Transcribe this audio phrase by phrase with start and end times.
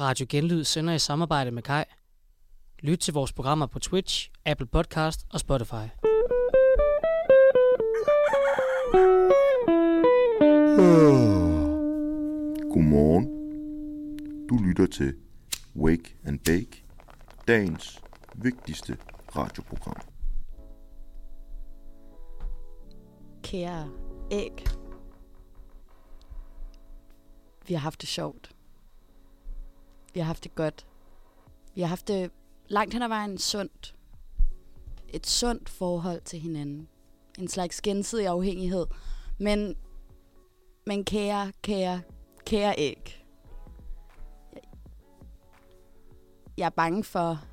[0.00, 1.84] Radio Genlyd sender i samarbejde med Kai.
[2.78, 5.86] Lyt til vores programmer på Twitch, Apple Podcast og Spotify.
[12.72, 13.26] Godmorgen.
[14.48, 15.14] Du lytter til
[15.76, 16.84] Wake and Bake,
[17.48, 18.02] dagens
[18.34, 18.98] vigtigste
[19.36, 20.00] radioprogram.
[23.42, 23.90] Kære
[24.30, 24.66] æg.
[27.68, 28.53] Vi har haft det sjovt.
[30.14, 30.86] Vi har haft det godt.
[31.74, 32.30] Vi har haft det
[32.68, 33.94] langt hen ad vejen sundt.
[35.08, 36.88] Et sundt forhold til hinanden.
[37.38, 38.86] En slags gensidig afhængighed.
[39.38, 39.76] Men,
[40.86, 42.02] men kære, kære,
[42.46, 43.24] kære æg.
[46.58, 47.44] Jeg er bange for,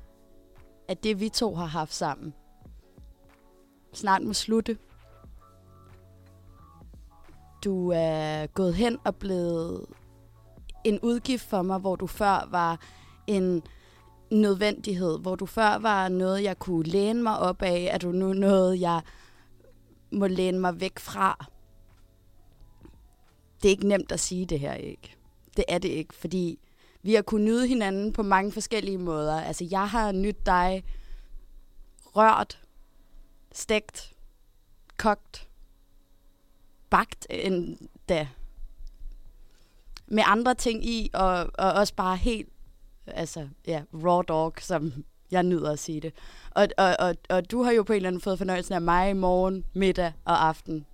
[0.88, 2.34] at det vi to har haft sammen,
[3.92, 4.78] snart må slutte.
[7.64, 9.86] Du er gået hen og blevet
[10.84, 12.80] en udgift for mig, hvor du før var
[13.26, 13.62] en
[14.30, 18.32] nødvendighed, hvor du før var noget, jeg kunne læne mig op af, er du nu
[18.32, 19.00] noget, jeg
[20.12, 21.46] må læne mig væk fra.
[23.62, 25.16] Det er ikke nemt at sige det her, ikke?
[25.56, 26.58] Det er det ikke, fordi
[27.02, 29.40] vi har kunnet nyde hinanden på mange forskellige måder.
[29.40, 30.84] Altså, jeg har nydt dig
[32.16, 32.62] rørt,
[33.52, 34.12] stegt,
[34.96, 35.48] kogt,
[36.90, 38.28] bagt endda.
[40.06, 42.48] Med andre ting i, og, og også bare helt,
[43.06, 44.92] altså, ja, raw dog, som
[45.30, 46.14] jeg nyder at sige det.
[46.50, 49.10] Og, og, og, og du har jo på en eller anden fået fornøjelsen af mig
[49.10, 50.86] i morgen, middag og aften.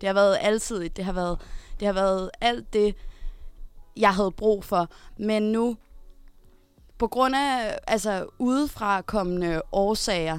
[0.00, 1.40] Det har været altid, det har været,
[1.80, 2.96] det har været alt det,
[3.96, 4.88] jeg havde brug for.
[5.18, 5.76] Men nu,
[6.98, 10.38] på grund af altså, udefra kommende årsager,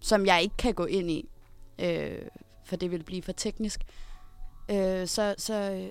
[0.00, 1.28] som jeg ikke kan gå ind i,
[1.78, 2.18] øh,
[2.64, 3.80] for det vil blive for teknisk,
[4.70, 5.90] øh, så, så,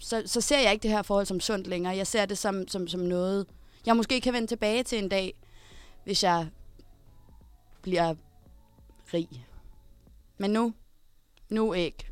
[0.00, 1.96] så, så ser jeg ikke det her forhold som sundt længere.
[1.96, 3.46] Jeg ser det som, som, som noget,
[3.86, 5.34] jeg måske kan vende tilbage til en dag,
[6.04, 6.48] hvis jeg
[7.82, 8.14] bliver
[9.14, 9.46] rig.
[10.38, 10.74] Men nu,
[11.48, 12.06] nu ikke,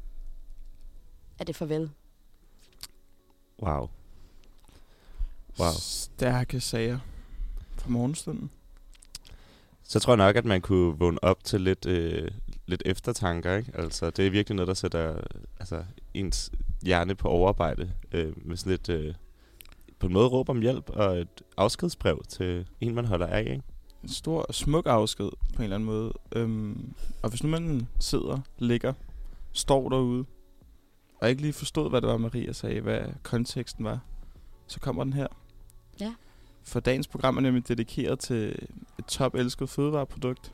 [1.39, 1.91] er det farvel.
[3.63, 3.89] Wow.
[5.59, 5.73] Wow.
[5.79, 6.99] Stærke sager
[7.77, 8.51] fra morgenstunden.
[9.83, 12.31] Så tror jeg nok, at man kunne vågne op til lidt, øh,
[12.67, 13.73] lidt eftertanker, ikke?
[13.75, 15.21] Altså, det er virkelig noget, der sætter
[15.61, 15.85] altså,
[16.15, 16.51] ens
[16.83, 19.15] hjerne på overarbejde øh, med sådan lidt, øh,
[19.99, 23.63] på en måde råb om hjælp og et afskedsbrev til en, man holder af, ikke?
[24.03, 26.13] En stor og smuk afsked på en eller anden måde.
[26.33, 28.93] Øhm, og hvis nu man sidder, ligger,
[29.53, 30.25] står derude,
[31.21, 34.01] og ikke lige forstod, hvad det var, Maria sagde, hvad konteksten var,
[34.67, 35.27] så kommer den her.
[36.01, 36.15] Ja.
[36.63, 38.69] For dagens program er nemlig dedikeret til
[38.99, 40.53] et top elsket fødevareprodukt.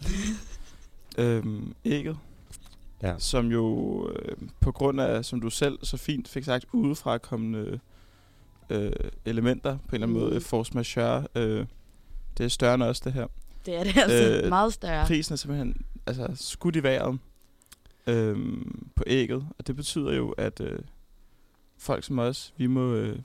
[1.19, 2.19] øhm, ægget.
[3.05, 3.15] Ja.
[3.19, 7.81] Som jo øh, på grund af, som du selv så fint fik sagt, udefra kommende
[8.71, 8.93] øh,
[9.25, 10.29] elementer, på en eller anden Mm.
[10.31, 11.27] måde, force majeure.
[11.35, 11.67] Øh,
[12.39, 13.27] det er større end os, det her.
[13.67, 15.07] Det er det altså Øh, meget større.
[15.07, 15.77] Prisen er simpelthen
[16.07, 17.19] altså, skudt i vejret
[18.07, 20.79] øhm, på ægget, og det betyder jo, at øh,
[21.79, 22.93] folk som os, vi må...
[22.95, 23.19] Øh,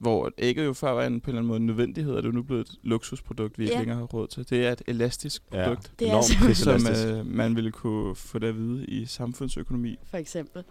[0.00, 2.26] hvor ægget jo før var en, på en eller anden måde en nødvendighed, er det
[2.28, 3.78] jo nu blevet et luksusprodukt, vi ikke Ja.
[3.80, 4.50] længere har råd til.
[4.50, 5.64] Det er et elastisk Ja.
[5.64, 9.06] produkt, Det er Enormt altså- som øh, man ville kunne få det at vide i
[9.06, 9.96] samfundsøkonomi.
[10.10, 10.62] For eksempel.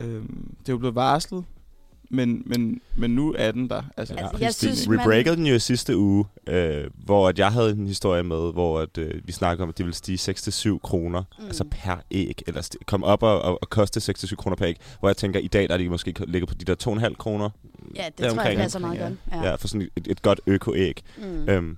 [0.00, 1.44] Øhm, det er jo blevet varslet,
[2.10, 3.82] men, men, men nu er den der.
[3.96, 7.38] Altså, Altså, ja, jeg synes, man- breakede den jo i sidste uge, øh, hvor at
[7.38, 10.18] jeg havde en historie med, hvor at, øh, vi snakkede om, at det ville stige
[10.18, 11.44] 6-7 kroner, mm.
[11.46, 14.76] altså per æg, eller sti- komme op og, og, og koste 6-7 kroner per æg,
[15.00, 16.74] hvor jeg tænker, i dag der er de måske ligger på de der
[17.08, 17.50] 2,5 kroner,
[17.96, 19.02] Ja, det tror jeg passer meget ja.
[19.02, 19.14] godt.
[19.32, 19.36] ja.
[19.42, 19.48] Ja.
[19.48, 21.02] ja, for sådan et, et godt øko-æg.
[21.18, 21.48] Mm.
[21.48, 21.76] Øhm,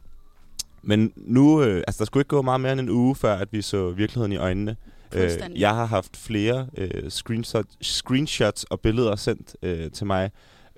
[0.83, 3.49] men nu, øh, altså der skulle ikke gå meget mere end en uge, før at
[3.53, 4.77] vi så virkeligheden i øjnene.
[5.15, 10.31] Øh, jeg har haft flere øh, screenshot, screenshots og billeder sendt øh, til mig,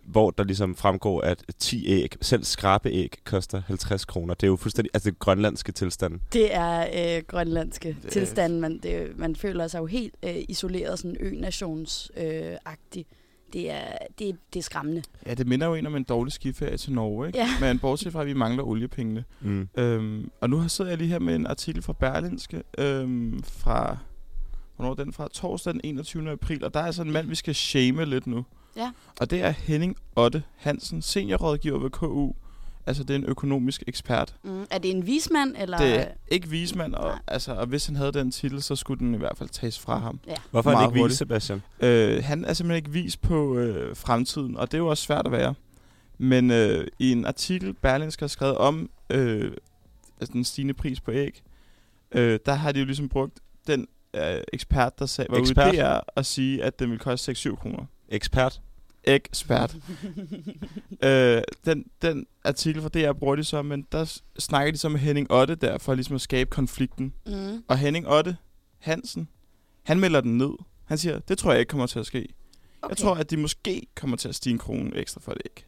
[0.05, 4.35] hvor der ligesom fremgår, at 10 æg, selv skrabeæg, koster 50 kroner.
[4.35, 6.21] Det er jo fuldstændig, altså det grønlandske tilstand.
[6.33, 6.87] Det er
[7.17, 8.61] øh, grønlandske Det tilstanden.
[8.61, 12.23] Man, det, man føler sig jo helt øh, isoleret, sådan ø-nations-agtig.
[12.25, 13.07] Øh, agtig.
[13.53, 13.85] det, er,
[14.19, 15.03] det, det er skræmmende.
[15.27, 17.38] ja, det minder jo en om en dårlig skiferie til Norge, ikke?
[17.38, 17.49] Ja.
[17.67, 19.25] Men bortset fra, at vi mangler oliepengene.
[19.41, 19.69] Mm.
[19.79, 23.99] Øhm, og nu har- sidder jeg lige her med en artikel fra Berlinske øhm, fra,
[24.81, 25.29] hvornår er den fra?
[25.32, 26.31] Torsdag den 21.
[26.31, 28.44] april, og der er altså en mand, vi skal shame lidt nu.
[28.77, 28.91] Ja.
[29.21, 32.32] Og det er Henning Otte Hansen, seniorrådgiver ved KU.
[32.87, 34.35] Altså, det er en økonomisk ekspert.
[34.43, 34.67] Mm.
[34.71, 35.79] Er det en vismand, eller?
[35.79, 37.19] Det er ikke vismand, og, Nej.
[37.27, 39.99] altså, og hvis han havde den titel, så skulle den i hvert fald tages fra
[39.99, 40.21] ham.
[40.27, 40.35] Ja.
[40.50, 41.62] Hvorfor er det ikke vis, Sebastian?
[41.81, 45.26] Øh, han er simpelthen ikke vis på øh, fremtiden, og det er jo også svært
[45.26, 45.55] at være.
[46.19, 49.53] Men øh, i en artikel, Berlingske har skrevet om øh,
[50.21, 51.43] altså den stigende pris på æg,
[52.12, 55.75] øh, der har de jo ligesom brugt den øh, ekspert, der sag, var Ekspert?
[55.75, 57.85] ude og sige, at den vil koste 6-7 kroner.
[58.09, 58.61] Ekspert?
[59.05, 59.77] ekspert.
[61.05, 65.01] øh, den, den artikel fra DR bruger de så, men der snakker de så med
[65.01, 67.15] Henning Otte der, for ligesom at skabe konflikten.
[67.27, 67.65] Mm.
[67.69, 68.37] Og Henning Otte
[68.79, 69.29] Hansen,
[69.83, 70.51] han melder den ned.
[70.85, 72.29] Han siger, det tror jeg ikke kommer til at ske.
[72.83, 72.91] Okay.
[72.91, 75.67] Jeg tror, at de måske kommer til at stige en krone ekstra for et æg.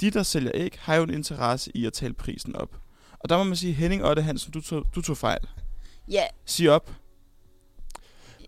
[0.00, 2.76] De, der sælger æg, har jo en interesse i at tale prisen op.
[3.18, 5.40] Og der må man sige, Henning Otte Hansen, du tog, du tog fejl.
[6.08, 6.90] Ja, Sig op.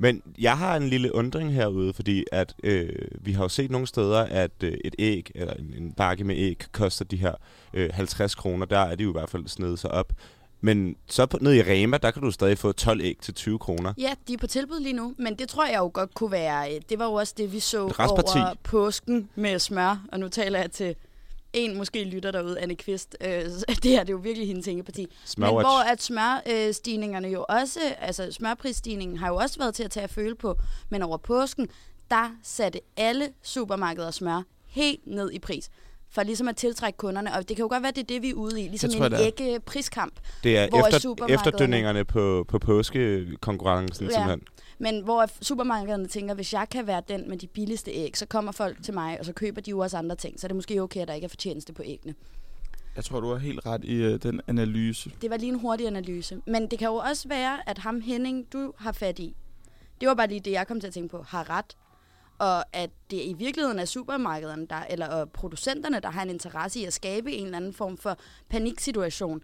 [0.01, 2.89] Men jeg har en lille undring herude, fordi at øh,
[3.21, 6.37] vi har jo set nogle steder, at øh, et æg, eller en, en bakke med
[6.37, 7.35] æg, koster de her
[7.75, 8.67] øh, 50 kroner.
[8.67, 10.13] Der er de jo i hvert fald snedet sig op.
[10.61, 13.59] Men så på, nede i Rema, der kan du stadig få 12 æg til 20
[13.59, 13.95] kroner.
[13.99, 16.75] Ja, de er på tilbud lige nu, men det tror jeg jo godt kunne være,
[16.75, 20.59] øh, det var jo også det, vi så over påsken med smør, og nu taler
[20.59, 20.95] jeg til
[21.53, 23.17] en måske lytter derude, Anne Kvist.
[23.21, 23.31] Øh,
[23.83, 25.01] det her det er jo virkelig hendes tænkeparti.
[25.01, 25.69] Men Smørwatch.
[25.69, 30.11] hvor at smørstigningerne jo også, altså smørprisstigningen har jo også været til at tage at
[30.11, 30.59] føle på,
[30.89, 31.69] men over påsken,
[32.11, 35.71] der satte alle supermarkeder smør helt ned i pris
[36.11, 38.31] for ligesom at tiltrække kunderne, og det kan jo godt være, det er det, vi
[38.31, 40.15] er ude i, ligesom tror en ægge priskamp.
[40.45, 44.13] Det er er efter, efterdønningerne på, på påskekonkurrencen, ja.
[44.13, 44.43] simpelthen.
[44.79, 48.53] Men hvor supermarkederne tænker, hvis jeg kan være den med de billigste æg, så kommer
[48.53, 50.41] folk til mig, og så køber de jo også andre ting.
[50.41, 52.15] Så er det måske okay, at der ikke er fortjeneste på æggene.
[52.97, 55.13] Jeg tror, du har helt ret i øh, den analyse.
[55.23, 56.41] Det var lige en hurtig analyse.
[56.47, 59.37] Men det kan jo også være, at ham Henning, du har fat i,
[60.01, 61.77] det var bare lige det, jeg kom til at tænke på, har ret.
[62.39, 66.85] Og at det i virkeligheden er supermarkederne, der, eller producenterne, der har en interesse i
[66.85, 69.43] at skabe en eller anden form for paniksituation.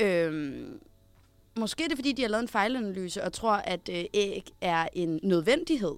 [0.00, 0.80] Øhm,
[1.60, 4.88] måske er det, fordi de har lavet en fejlanalyse og tror, at øh, æg er
[4.92, 5.94] en nødvendighed,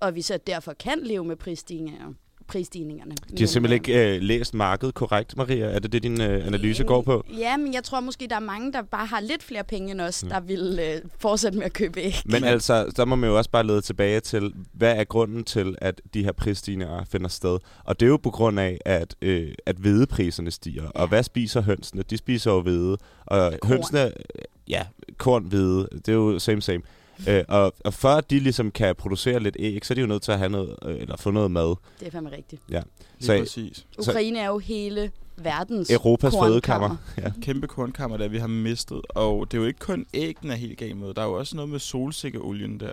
[0.00, 2.12] og vi så derfor kan leve med prisstigninger,
[2.50, 3.14] prisstigningerne.
[3.38, 5.66] De har simpelthen ikke øh, læst markedet korrekt, Maria.
[5.66, 7.24] Er det det, din øh, analyse går på?
[7.38, 10.00] Ja, men jeg tror måske, der er mange, der bare har lidt flere penge end
[10.00, 12.14] os, der vil øh, fortsætte med at købe æg.
[12.24, 15.74] Men altså, så må man jo også bare lede tilbage til, hvad er grunden til,
[15.78, 17.58] at de her prisstigninger finder sted?
[17.84, 20.82] Og det er jo på grund af, at, øh, at hvedepriserne stiger.
[20.82, 20.88] Ja.
[20.94, 22.02] Og hvad spiser hønsene?
[22.10, 22.98] De spiser jo hvede.
[23.26, 23.72] Og Korn.
[23.72, 24.12] hønsene,
[24.68, 24.82] ja,
[25.18, 26.82] korn, hvede, det er jo same same.
[27.28, 30.22] Øh, og, og at de ligesom kan producere lidt æg, så er de jo nødt
[30.22, 31.74] til at have noget, øh, eller få noget mad.
[32.00, 32.62] Det er fandme rigtigt.
[32.68, 32.82] Lige
[33.20, 33.86] Så- præcis.
[34.00, 36.96] Så- Ukraine er jo hele verdens Europas fødekammer.
[37.18, 37.32] Ja.
[37.42, 39.00] Kæmpe kornkammer, der vi har mistet.
[39.08, 41.14] Og det er jo ikke kun æggene er helt galt med.
[41.14, 42.92] Der er jo også noget med solsikkeolien der.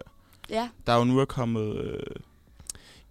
[0.49, 1.75] Ja, Der er jo nu er kommet...
[1.77, 1.99] Øh,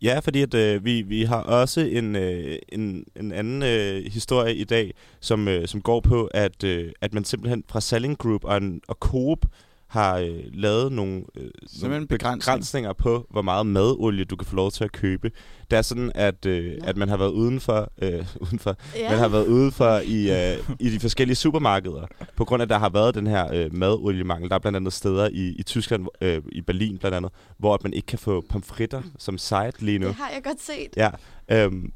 [0.03, 4.55] Ja, fordi at, øh, vi, vi har også en, øh, en, en anden øh, historie
[4.55, 8.45] i dag, som, øh, som går på, at, øh, at man simpelthen fra Selling Group
[8.45, 9.39] og, en, og Coop
[9.87, 11.51] har øh, lavet nogle, øh,
[11.83, 12.41] nogle begrænsning.
[12.41, 15.31] begrænsninger på, hvor meget madolie du kan få lov til at købe.
[15.71, 19.11] Det er sådan, at, øh, at man har været udenfor, øh, udenfor ja.
[19.11, 22.07] man har været ude for i, øh, i de forskellige supermarkeder,
[22.37, 24.49] på grund af, at der har været den her øh, madoliemangel.
[24.49, 27.83] Der er blandt andet steder i, i Tyskland, øh, i Berlin blandt andet, hvor at
[27.83, 30.07] man ikke kan få pomfritter som side lige nu.
[30.07, 30.89] det har jeg godt set.
[30.97, 31.11] Ja,
[31.49, 31.93] øhm,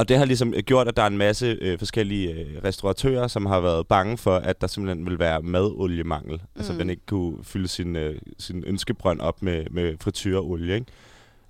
[0.00, 3.26] og det har ligesom øh, gjort, at der er en masse øh, forskellige øh, restauratører,
[3.28, 6.32] som har været bange for, at der simpelthen vil være madoliemangel.
[6.34, 6.40] Mm.
[6.56, 6.78] Altså, Mm.
[6.78, 10.86] man ikke kunne fylde sin, øh, sin ønskebrønd op med, med frityreolie, ikke?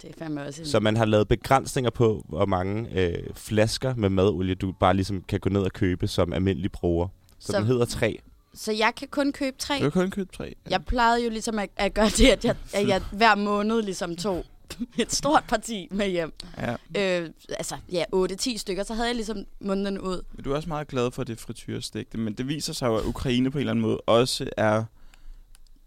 [0.03, 0.67] Det er fandme også en...
[0.69, 5.23] Så man har lavet begrænsninger på, hvor mange øh, flasker med madolie, du bare ligesom
[5.29, 7.09] kan gå ned og købe som almindelig bruger.
[7.39, 8.19] Så, Så- den hedder 3.
[8.55, 9.75] Så jeg kan kun købe tre.
[9.75, 10.55] du kan kun købe tre.
[10.71, 14.17] Jeg plejede jo ligesom at, at gøre det, at jeg, at jeg hver måned ligesom
[14.17, 14.45] tog
[14.99, 16.33] et stort parti med hjem.
[16.59, 16.73] Ja.
[16.73, 20.23] Øh, altså, ja, 8-10 stykker, så havde jeg ligesom munden ud.
[20.35, 23.05] Men du er også meget glad for det frityrestegte, men det viser sig jo, at
[23.05, 24.85] Ukraine på en eller anden måde også er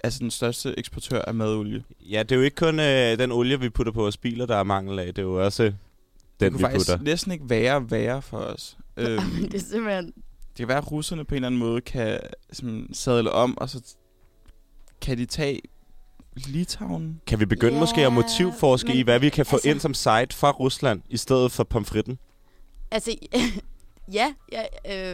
[0.04, 1.84] altså den største eksportør af madolie.
[2.02, 4.56] Ja, det er jo ikke kun øh, den olie, vi putter på vores biler, der
[4.56, 5.06] er mangel af.
[5.06, 5.76] Det er jo også det
[6.40, 7.04] den, kunne vi faktisk putter.
[7.04, 8.78] næsten ikke være værre for os.
[8.98, 9.20] øhm,
[9.52, 10.06] det er simpelthen...
[10.06, 12.20] det kan være, at russerne på en eller anden måde kan
[12.52, 13.96] sådan, sadle om, og så
[15.02, 15.62] kan de tage
[16.36, 17.22] Litauen.
[17.28, 19.80] Kan vi begynde Ja, måske at motivforske men i, hvad vi kan få altså- ind
[19.80, 22.18] som site fra Rusland, i stedet for pomfritten?
[22.92, 23.16] Altså,
[24.14, 24.64] ja, ja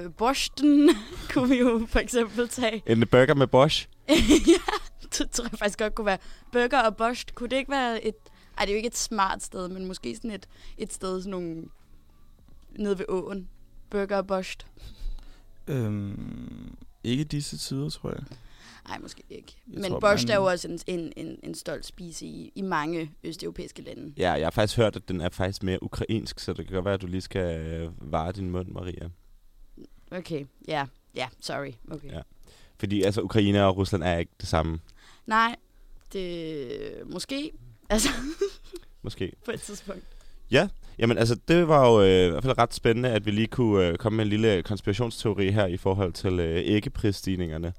[0.04, 0.90] øh, Borsten
[1.34, 2.84] kunne vi jo for eksempel tage.
[2.86, 3.88] En burger med Bosch?
[4.10, 4.14] ja,
[5.18, 6.18] det tror jeg faktisk godt kunne være.
[6.52, 8.16] Burger og Borst, kunne det ikke være et...
[8.58, 10.48] Ej, det er jo ikke et smart sted, men måske sådan et,
[10.78, 11.64] et sted sådan nogle...
[12.80, 13.48] Nede ved åen.
[13.90, 14.66] Burger og Borst.
[15.68, 18.24] Øhm, ikke disse tider, tror jeg.
[18.90, 19.56] Nej, måske ikke.
[19.74, 22.52] Jeg Men tror, Borst man- er jo også en, en, en, en stolt spise i,
[22.56, 24.14] i mange østeuropæiske lande.
[24.18, 26.86] Ja, jeg har faktisk hørt, at den er faktisk mere ukrainsk, så det kan godt
[26.86, 29.10] være, at du lige skal øh, vare din mund, Maria.
[30.12, 30.86] Okay, ja.
[31.16, 31.72] Ja, sorry.
[31.92, 32.12] Okay.
[32.12, 32.22] Ja.
[32.80, 34.80] Fordi altså, Ukraine og Rusland er ikke det samme,
[35.28, 35.56] Nej,
[36.14, 36.72] det...
[37.06, 37.52] Måske.
[37.90, 38.10] Altså,
[39.02, 39.32] måske.
[39.46, 40.04] på et tidspunkt.
[41.00, 43.88] Jamen altså, det var jo øh, i hvert fald ret spændende, at vi lige kunne
[43.88, 47.74] øh, komme med en lille konspirationsteori her i forhold til øh, æggeprisstigningerne.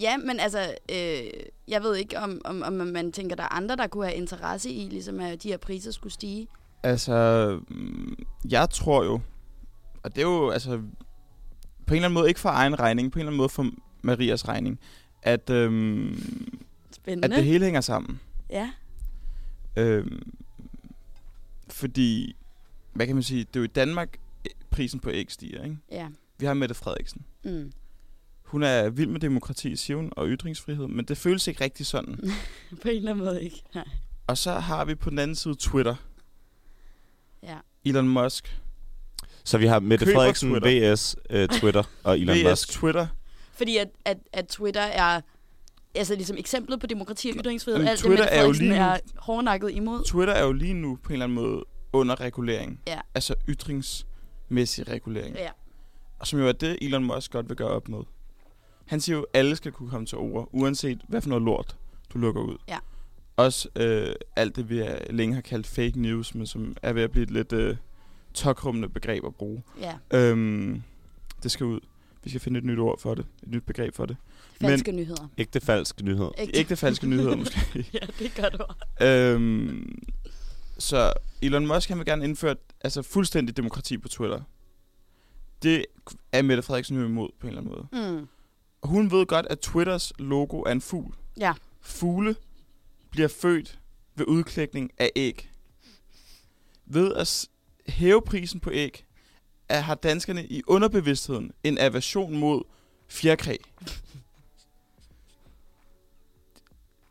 [0.00, 1.30] Ja, men altså, øh,
[1.68, 4.70] jeg ved ikke, om, om, om man tænker, der er andre, der kunne have interesse
[4.70, 6.48] i, ligesom at de her priser skulle stige.
[6.82, 8.16] Altså, mm,
[8.50, 9.20] jeg tror jo,
[10.02, 10.70] og det er jo altså
[11.86, 13.66] på en eller anden måde ikke for egen regning, på en eller anden måde for
[14.02, 14.80] Marias regning,
[15.22, 16.22] at, øhm,
[16.92, 17.24] Spændende.
[17.24, 18.20] at det hele hænger sammen.
[18.50, 18.70] Ja.
[19.76, 20.32] Øhm,
[21.68, 22.36] fordi,
[22.92, 25.76] hvad kan man sige, det er jo i Danmark, eh, prisen på æg stiger, ikke?
[25.90, 26.08] Ja.
[26.38, 27.22] Vi har Mette Frederiksen.
[27.44, 27.72] Mm.
[28.52, 32.14] Hun er vild med demokrati, siger hun, og ytringsfrihed, men det føles ikke rigtig sådan.
[32.82, 33.62] På en eller anden måde ikke.
[33.74, 33.84] Nej.
[34.26, 35.94] Og så har vi på den anden side Twitter.
[37.42, 37.56] Ja.
[37.84, 38.60] Elon Musk.
[39.44, 40.92] Så vi har Mette Køber Frederiksen, Twitter.
[40.92, 42.70] VS, øh, Twitter og Elon VS Musk.
[42.70, 43.06] Twitter.
[43.52, 45.20] Fordi at, at, at Twitter er
[45.94, 47.78] altså ligesom eksemplet på demokrati og ytringsfrihed.
[47.78, 50.04] Men Alt Twitter det, er jo lige nu- er hårdnakket imod.
[50.04, 52.80] Twitter er jo lige nu på en eller anden måde under regulering.
[52.86, 53.00] Ja.
[53.14, 55.36] Altså ytringsmæssig regulering.
[55.36, 55.48] Ja.
[56.18, 57.98] Og som jo er det, Elon Musk godt vil gøre op med.
[58.86, 61.76] Han siger jo, at alle skal kunne komme til ord, uanset hvad for noget lort,
[62.12, 62.56] du lukker ud.
[62.68, 62.78] Ja.
[63.36, 67.02] Også øh, alt det, vi er, længe har kaldt fake news, men som er ved
[67.02, 67.76] at blive et lidt øh,
[68.34, 69.62] tokrummende begreb at bruge.
[69.80, 69.94] Ja.
[70.10, 70.82] Øhm,
[71.42, 71.80] det skal ud.
[72.24, 73.26] Vi skal finde et nyt ord for det.
[73.42, 74.16] Et nyt begreb for det.
[74.60, 75.28] Falske nyheder.
[75.38, 76.30] Ægte falsk nyhed.
[76.38, 76.58] Ægte.
[76.58, 77.58] Ægte falske nyheder måske.
[77.94, 78.64] ja, det gør du.
[79.06, 80.02] øhm,
[80.78, 81.12] så
[81.42, 84.40] Elon Musk han vil gerne indføre altså fuldstændig demokrati på Twitter.
[85.62, 85.84] Det
[86.32, 88.12] er Mette Frederiksen jo imod på en eller anden måde.
[88.12, 88.28] Mm.
[88.82, 91.14] Og hun ved godt, at Twitters logo er en fugl.
[91.38, 91.52] Ja.
[91.80, 92.36] Fugle
[93.10, 93.78] bliver født
[94.14, 95.50] ved udklækning af æg.
[96.86, 97.46] Ved at
[97.86, 99.04] hæve prisen på æg,
[99.68, 102.62] er, har danskerne i underbevidstheden en aversion mod
[103.08, 103.56] fjerkræ.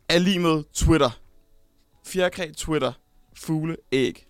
[0.08, 1.10] Er lige med Twitter.
[2.04, 2.92] Fjerkræ, Twitter,
[3.34, 4.26] fugle, æg.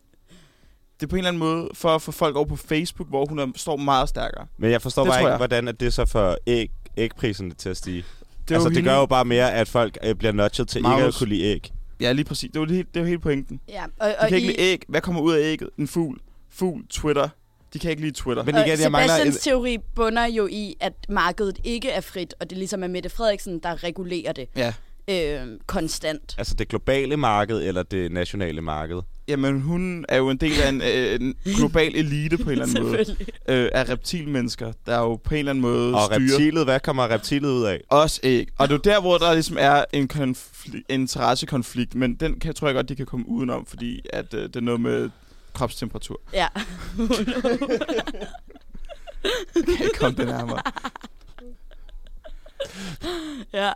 [1.01, 3.27] Det er på en eller anden måde for at få folk over på Facebook, hvor
[3.27, 4.47] hun er, står meget stærkere.
[4.57, 5.37] Men jeg forstår Det bare ikke, jeg.
[5.37, 8.05] hvordan at det så får æg, ægpriserne til at stige.
[8.49, 10.89] Det altså, det hende- gør jo bare mere, at folk øh, bliver nudget til ikke
[10.89, 11.15] Magnus.
[11.15, 11.73] at kunne lide æg.
[12.01, 12.51] Ja, lige præcis.
[12.51, 13.61] Det er jo, helt, det er jo hele pointen.
[13.69, 14.83] Ja, og, De og kan ikke i, lide æg.
[14.89, 15.71] Hvad kommer ud af ægget?
[15.79, 16.21] En fugl.
[16.51, 17.29] Fugl, Twitter.
[17.75, 18.43] De kan ikke lide Twitter.
[18.45, 19.15] Men igen, jeg mangler...
[19.15, 22.83] Sebastians En, teori bunder jo i, at markedet ikke er frit, og det er ligesom
[22.83, 24.73] er Mette Frederiksen, der regulerer det Ja.
[25.11, 26.35] Øh, konstant.
[26.39, 29.01] altså det globale marked eller det nationale marked?
[29.29, 32.65] Jamen, hun er jo en del af en, øh, en global elite på en eller
[32.67, 33.17] anden måde.
[33.49, 37.09] Øh, af reptilmennesker, der jo på en eller anden måde Og styrer reptilet, hvad kommer
[37.09, 37.81] reptilet ud af?
[37.89, 38.49] også æg.
[38.59, 42.41] Og det er jo der, hvor der ligesom er en konfli- en interessekonflikt, men den
[42.41, 45.11] kan, tror jeg godt, de kan komme udenom, fordi at, øh, det er noget med
[45.53, 46.21] kropstemperatur.
[46.33, 46.49] Ja.
[49.55, 50.63] Kan ikke komme det nærmere.
[53.53, 53.73] ja.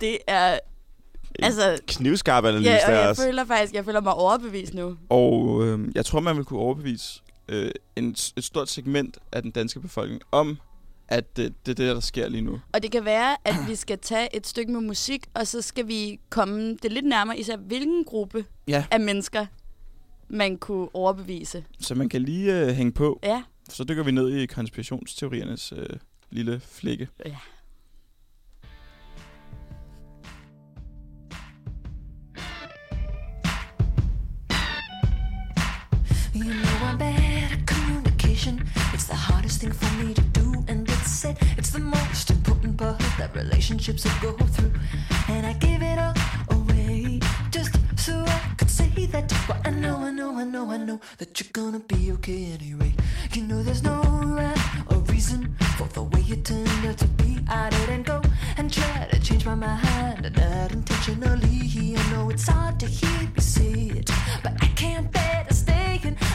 [0.00, 0.58] Det er...
[1.38, 3.22] Altså, Knivskarp analyse ja, og jeg også.
[3.22, 4.96] føler faktisk, jeg føler mig overbevist nu.
[5.08, 9.50] Og øh, jeg tror, man vil kunne overbevise øh, en, et stort segment af den
[9.50, 10.58] danske befolkning om,
[11.08, 12.60] at det, det er det, der sker lige nu.
[12.72, 15.88] Og det kan være, at vi skal tage et stykke med musik, og så skal
[15.88, 18.84] vi komme det lidt nærmere, især hvilken gruppe Ja.
[18.90, 19.46] af mennesker,
[20.28, 21.64] man kunne overbevise.
[21.80, 23.20] Så man kan lige øh, hænge på.
[23.22, 23.42] Ja.
[23.68, 25.86] Så dykker vi ned i konspirationsteoriernes øh,
[26.30, 27.08] lille flække.
[27.26, 27.36] Ja.
[38.40, 41.36] It's the hardest thing for me to do, and it's it.
[41.58, 44.72] It's the most important part that relationships will go through,
[45.28, 46.14] and I give it all
[46.48, 47.20] away
[47.50, 49.30] just so I could say that.
[49.46, 52.94] But I know, I know, I know, I know that you're gonna be okay anyway.
[53.34, 57.40] You know there's no rhyme or reason for the way you turned out to be.
[57.46, 58.22] I didn't go
[58.56, 61.94] and try to change my mind, not intentionally.
[61.98, 64.10] I know it's hard to hear me say it,
[64.42, 64.69] but I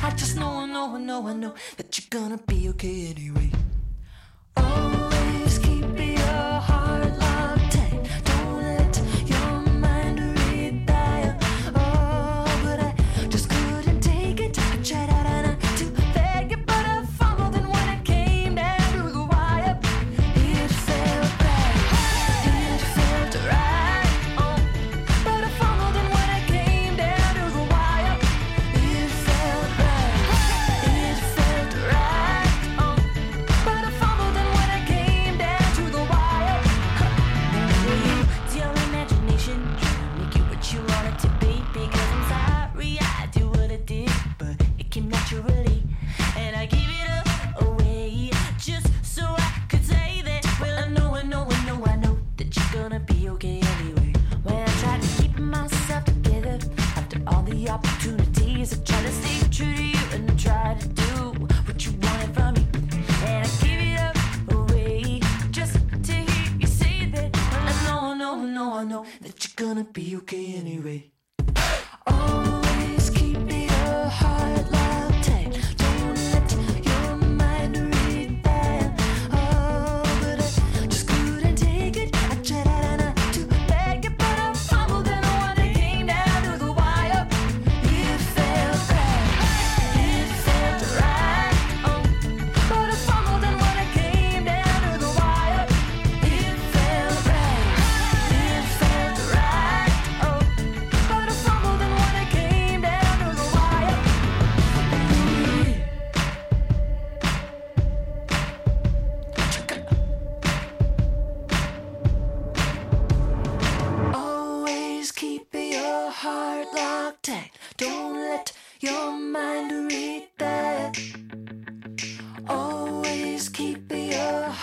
[0.05, 3.49] I just know, I know, I know, I know that you're gonna be okay anyway.
[4.55, 5.14] Always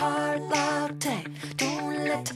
[0.02, 0.92] hard luck.
[1.56, 2.32] Don't let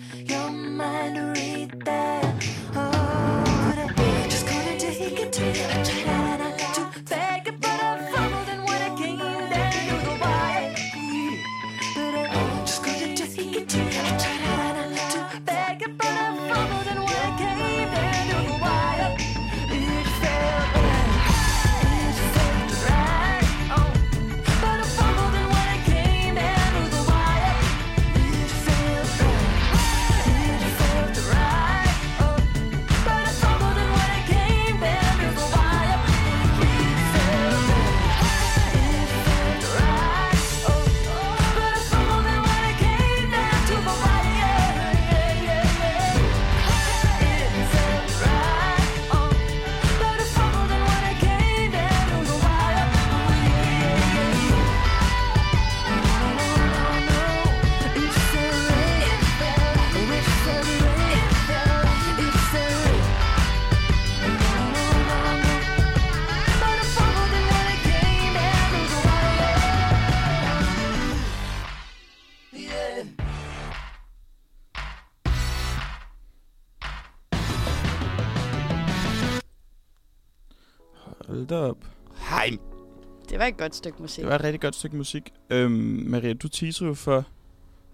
[83.49, 84.23] et godt stykke musik.
[84.23, 85.33] Det var et rigtig godt stykke musik.
[85.51, 87.25] Øhm, Maria, du teaser jo for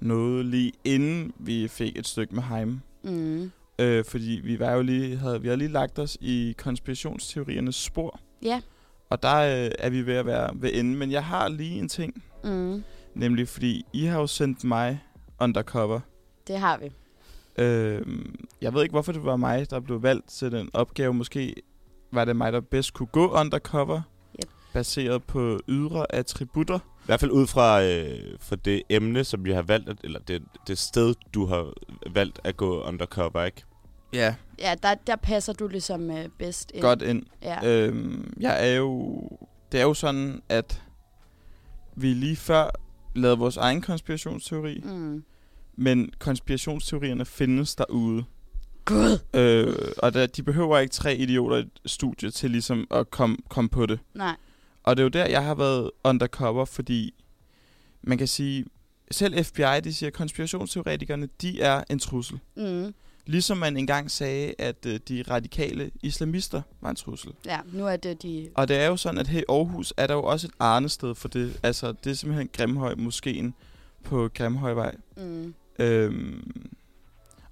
[0.01, 2.81] noget lige inden vi fik et stykke med Heim.
[3.05, 3.51] Mm.
[3.79, 8.21] Øh, fordi vi var jo lige, havde, vi har lige lagt os i konspirationsteoriernes spor.
[8.43, 8.61] Ja.
[9.11, 10.97] Og der øh, er vi ved at være ved enden.
[10.97, 12.23] Men jeg har lige en ting.
[12.45, 12.85] Mm.
[13.15, 15.03] Nemlig fordi I har jo sendt mig
[15.41, 16.01] undercover.
[16.47, 16.93] Det har vi.
[17.63, 18.07] Øh,
[18.61, 21.15] jeg ved ikke, hvorfor det var mig, der blev valgt til den opgave.
[21.15, 21.55] Måske
[22.13, 24.03] var det mig, der bedst kunne gå undercover.
[24.73, 26.79] Baseret på ydre attributter.
[26.79, 30.21] I hvert fald ud fra, øh, fra det emne, som vi har valgt, at- eller
[30.21, 31.73] det, det sted, du har
[32.11, 33.63] valgt at gå undercover, ikke?
[34.13, 36.83] Ja, Ja, der, der passer du ligesom øh, bedst ind.
[36.83, 37.23] godt ind.
[37.43, 37.69] Ja.
[37.87, 39.21] Øhm, jeg er jo...
[39.73, 40.83] Det er jo sådan, at
[41.97, 42.71] vi lige før
[43.15, 44.81] lavede vores egen konspirationsteori.
[44.85, 45.25] Mm.
[45.77, 48.25] men konspirationsteorierne findes derude.
[48.85, 49.19] Gud.
[49.35, 53.37] Øh, og der, de behøver ikke tre idioter i et studie til ligesom at komme
[53.49, 53.99] kom på det.
[54.15, 54.37] Nej.
[54.83, 57.15] Og det er jo der, jeg har været undercover, fordi
[58.03, 58.65] man kan sige,
[59.11, 62.41] selv FBI, de siger, at konspirationsteoretikerne, de er en trussel.
[62.57, 62.95] Mm.
[63.27, 67.33] Ligesom man engang sagde, at øh, de radikale islamister var en trussel.
[67.47, 68.51] Ja, nu er det de...
[68.55, 71.15] Og det er jo sådan, at her i Aarhus er der jo også et arnested
[71.15, 71.61] for det.
[71.63, 73.55] Altså, det er simpelthen Grimhøj Moskeen
[74.05, 74.95] på Grimhøjvej.
[75.17, 75.55] Mm.
[75.79, 76.73] Øhm,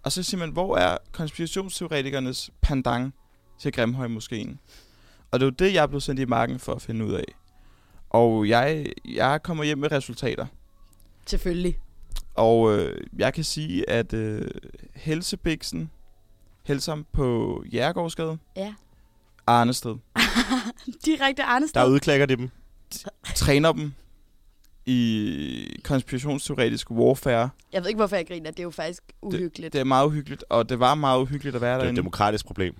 [0.02, 3.14] og så siger man, hvor er konspirationsteoretikernes pendant
[3.58, 4.58] til Grimhøj Moskeen?
[5.30, 7.12] Og det er jo det, jeg er blevet sendt i marken for at finde ud
[7.12, 7.24] af.
[8.10, 10.46] Og jeg, jeg kommer hjem med resultater.
[11.26, 11.78] Selvfølgelig.
[12.34, 14.48] Og øh, jeg kan sige, at øh,
[14.94, 15.90] Helsebiksen,
[16.62, 18.74] Helsam på Jærgårdsgade, Ja.
[19.46, 19.96] Arnested,
[21.06, 21.80] Direkte Arnested.
[21.80, 22.50] Der udklækker de dem.
[23.36, 23.92] træner dem
[24.86, 27.50] i konspirationsteoretisk warfare.
[27.72, 28.50] Jeg ved ikke, hvorfor jeg griner.
[28.50, 29.72] Det er jo faktisk uhyggeligt.
[29.72, 31.98] Det er meget uhyggeligt, og det var meget uhyggeligt at være Det er et derinde.
[31.98, 32.74] demokratisk problem.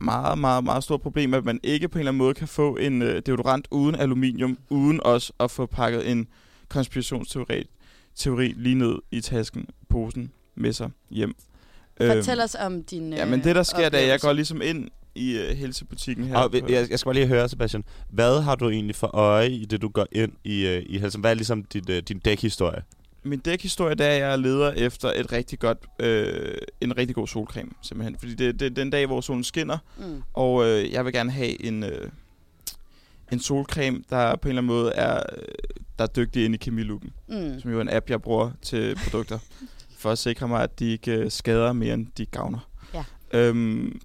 [0.00, 2.76] Meget, meget, meget stort problem, at man ikke på en eller anden måde kan få
[2.76, 6.26] en øh, deodorant uden aluminium, uden også at få pakket en
[6.68, 7.64] konspirationsteori
[8.16, 11.34] teori lige ned i tasken, posen med sig hjem.
[12.06, 14.26] Fortæl os om din Ja, men det der sker, da jeg oplevelse.
[14.26, 16.36] går ligesom ind i øh, helsebutikken her.
[16.36, 17.84] Og jeg, jeg skal bare lige høre, Sebastian.
[18.10, 21.20] Hvad har du egentlig for øje i det, du går ind i, øh, i Helsingør?
[21.20, 22.82] Hvad er ligesom dit, øh, din dækhistorie?
[23.22, 27.26] Min dækhistorie, der er, at jeg leder efter et rigtig godt, øh, en rigtig god
[27.26, 28.16] solcreme, simpelthen.
[28.18, 30.22] Fordi det, det er den dag, hvor solen skinner, Mm.
[30.34, 32.10] og øh, jeg vil gerne have en, øh,
[33.32, 35.42] en solcreme, der på en eller anden måde er, øh,
[35.98, 37.60] der er dygtig ind i kemilooken, Mm.
[37.60, 39.38] som jo er en app, jeg bruger til produkter,
[40.00, 42.68] for at sikre mig, at de ikke øh, skader mere, end de gavner.
[42.94, 43.04] Ja.
[43.32, 44.00] Øhm,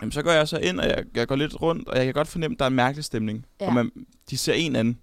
[0.00, 2.14] jamen, så går jeg så ind, og jeg, jeg går lidt rundt, og jeg kan
[2.14, 3.46] godt fornemme, at der er en mærkelig stemning.
[3.60, 3.66] Ja.
[3.66, 3.90] Og man,
[4.30, 4.98] de ser en anden.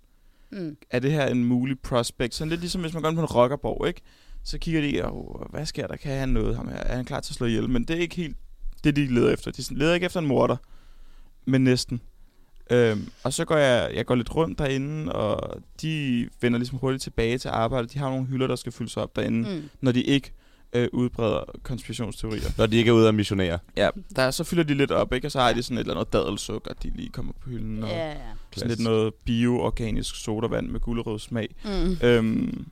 [0.51, 0.77] Mm.
[0.89, 2.33] Er det her en mulig prospect?
[2.33, 4.01] Sådan lidt ligesom, hvis man går på en rockerborg, ikke?
[4.43, 5.95] Så kigger de, oh, hvad sker der?
[5.95, 6.55] Kan han noget?
[6.55, 6.77] Ham her?
[6.77, 7.69] Er han klar til at slå ihjel?
[7.69, 8.37] Men det er ikke helt
[8.83, 9.51] det, de leder efter.
[9.51, 10.57] De leder ikke efter en morder,
[11.45, 12.01] men næsten.
[12.71, 17.03] Øhm, og så går jeg, jeg går lidt rundt derinde, og de vender ligesom hurtigt
[17.03, 17.93] tilbage til arbejdet.
[17.93, 19.55] De har nogle hylder, der skal fyldes op derinde.
[19.55, 19.69] Mm.
[19.81, 20.31] når de ikke
[20.73, 22.49] øh, udbreder konspirationsteorier.
[22.57, 23.59] Når de ikke er ude at missionere.
[23.77, 25.27] Ja, der, så fylder de lidt op, ikke?
[25.27, 27.83] Og så har de sådan et eller andet dadelsukker, de lige kommer på hylden.
[27.83, 28.15] Og Ja, ja.
[28.53, 31.55] sådan lidt noget bio-organisk sodavand med gulerødssmag.
[31.65, 31.97] Mm.
[32.07, 32.65] Øhm,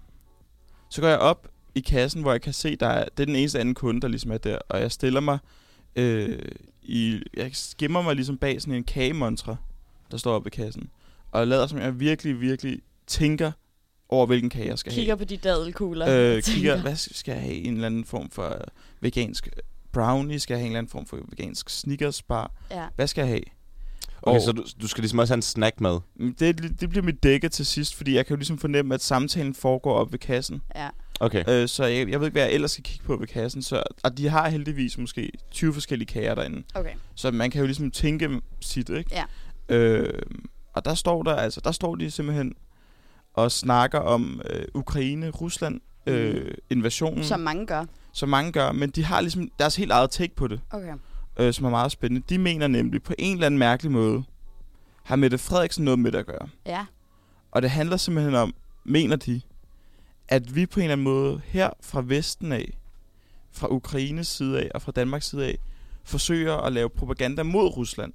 [0.90, 3.36] så går jeg op i kassen, hvor jeg kan se, der er, det er den
[3.36, 4.58] eneste anden kunde, der ligesom er der.
[4.70, 5.38] Og jeg stiller mig
[5.96, 6.40] øh,
[6.84, 7.22] i...
[7.38, 9.58] Jeg skimmer mig ligesom bag sådan en kagemontre,
[10.12, 10.90] der står oppe i kassen.
[11.32, 13.52] Og jeg lader som, jeg virkelig, virkelig tænker
[14.10, 15.00] over hvilken kage jeg skal have.
[15.02, 16.36] Kigger på de dadelkugler.
[16.36, 17.54] Øh, kigger, hvad skal jeg have?
[17.56, 18.60] En eller anden form for øh,
[19.02, 19.50] vegansk
[19.92, 20.40] brownie?
[20.40, 22.52] Skal jeg have en eller anden form for vegansk Snickers bar?
[22.72, 22.86] Ja.
[22.96, 23.42] Hvad skal jeg have?
[24.22, 25.98] Okay, Og- så du, du skal ligesom også have en snack med.
[26.40, 29.54] Det, det bliver mit dække til sidst, fordi jeg kan jo ligesom fornemme, at samtalen
[29.56, 30.62] foregår op ved kassen.
[30.76, 30.90] Ja.
[31.20, 31.44] Okay.
[31.50, 33.62] Øh, så jeg, jeg ved ikke, hvad jeg ellers skal kigge på ved kassen.
[33.62, 36.64] Så, og de har heldigvis måske 20 forskellige kager derinde.
[36.74, 36.94] Okay.
[37.16, 39.10] Så man kan jo ligesom tænke sit, ikke?
[39.70, 39.76] Ja.
[39.76, 40.22] Øh,
[40.74, 42.54] og der står der, altså, der står de simpelthen
[43.36, 47.86] og snakker om øh, Ukraine, Rusland, øh, invasionen, Som mange gør.
[48.12, 50.94] som mange gør, men de har ligesom deres helt eget take på det, Okay.
[51.40, 52.24] øh, som er meget spændende.
[52.30, 54.24] De mener nemlig på en eller anden mærkelig måde,
[55.04, 56.48] har Mette Frederiksen noget med det at gøre.
[56.66, 56.86] Ja.
[57.52, 59.42] Og det handler simpelthen om, mener de,
[60.28, 62.78] at vi på en eller anden måde her fra Vesten af,
[63.52, 65.58] fra Ukraines side af og fra Danmarks side af,
[66.04, 68.14] forsøger at lave propaganda mod Rusland.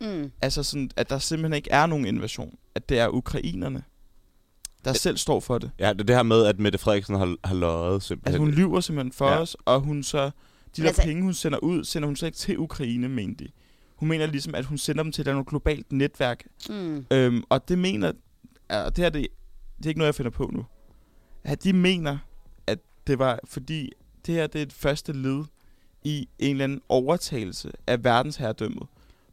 [0.00, 0.32] Mm.
[0.42, 2.54] Altså sådan, at der simpelthen ikke er nogen invasion.
[2.74, 3.82] At det er ukrainerne,
[4.84, 5.70] der selv står for det.
[5.78, 8.34] Ja, det er det her med, at Mette Frederiksen har, har løjet simpelthen.
[8.34, 9.40] Altså hun lyver simpelthen for Ja.
[9.40, 10.30] os, og hun så...
[10.76, 13.48] De der altså- penge, hun sender ud, sender hun slet ikke til Ukraine, mener de.
[13.96, 16.44] Hun mener ligesom, at hun sender dem til et eller andet globalt netværk.
[16.68, 17.06] Mm.
[17.12, 18.12] Øhm, og det mener...
[18.70, 19.26] Og det her, det,
[19.78, 20.64] det er ikke noget, jeg finder på nu.
[21.44, 22.18] At de mener,
[22.66, 23.90] at det var fordi...
[24.26, 25.44] Det her, det er et første led
[26.04, 28.86] i en eller anden overtagelse af verdensherredømmet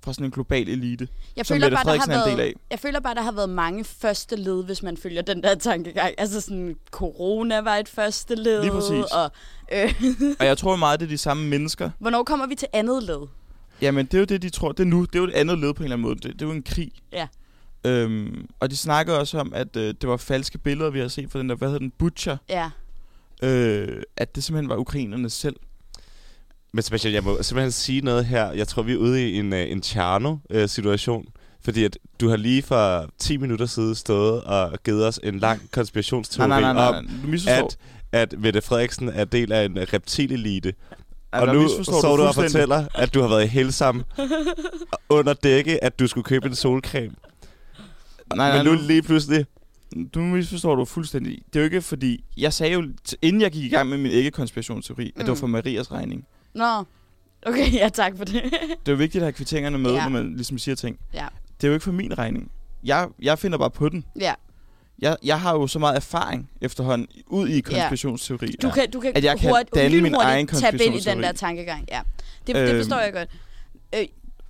[0.07, 2.37] fra sådan en global elite, Jeg som føler, Mette bare, der har er en del
[2.37, 2.53] været, af.
[2.71, 6.13] jeg føler bare, der har været mange første led, hvis man følger den der tankegang.
[6.17, 8.61] Altså sådan, corona var et første led.
[8.61, 9.03] Lige præcis.
[9.11, 9.31] Og,
[9.71, 9.93] øh,
[10.39, 11.89] Og jeg tror meget, det er de samme mennesker.
[11.99, 13.27] hvornår kommer vi til andet led?
[13.81, 14.71] Jamen, det er jo det, de tror.
[14.71, 15.01] Det er nu.
[15.05, 16.15] Det er jo et andet led på en eller anden måde.
[16.15, 16.91] Det, det er jo en krig.
[17.11, 17.27] Ja.
[17.85, 21.31] Øhm, og de snakker også om, at øh, det var falske billeder, vi har set
[21.31, 22.37] fra den der, hvad hedder den, Butcher.
[22.49, 22.69] Ja.
[23.43, 25.55] Øh, at det simpelthen var ukrainerne selv.
[26.77, 28.51] Men Sebastian, jeg må simpelthen sige noget her.
[28.51, 31.25] Jeg tror, vi er ude i en, uh, en Tjerno-situation.
[31.63, 35.61] Fordi at du har lige for 10 minutter siden stået og givet os en lang
[35.71, 37.07] konspirationsteori Nej, nej, nej, nej, om.
[37.31, 37.77] Du at,
[38.11, 40.73] at Mette Frederiksen er del af en reptilelite.
[41.31, 42.51] Og nu står du og fuldstændig.
[42.51, 44.03] fortæller, at du har været i Helsam
[45.09, 47.15] under dække, at du skulle købe en solcreme.
[48.35, 49.45] Nej, nej, Men nu lige pludselig...
[50.15, 51.39] nu misforstår du fuldstændig.
[51.53, 52.23] Det er jo ikke fordi...
[52.37, 52.83] Jeg sagde jo,
[53.21, 55.19] inden jeg gik i gang med min ikke-konspirationsteori, mm.
[55.19, 55.39] at det var Mm.
[55.39, 56.25] for Marias regning.
[56.53, 56.83] Nå.
[57.45, 58.43] Okay, ja, tak for det.
[58.85, 59.97] Det er jo vigtigt at have kvitteringerne med, Ja.
[59.97, 60.03] ja.
[60.03, 60.99] når man ligesom siger ting.
[61.13, 61.27] Ja.
[61.61, 62.51] Det er jo ikke for min regning.
[62.83, 64.05] Jeg, jeg finder bare på den.
[64.19, 64.33] ja.
[65.01, 68.47] Jeg, jeg har jo så meget erfaring efterhånden ud i konspirationsteori.
[68.61, 70.91] Du kan, du kan, At jeg kan hurtigt, danne min egen tabe ind i den
[70.93, 71.21] konspirationsteori.
[71.21, 71.85] der tankegang.
[71.91, 72.01] Ja.
[72.47, 72.79] Det, det Øhm.
[72.79, 73.29] forstår jeg godt.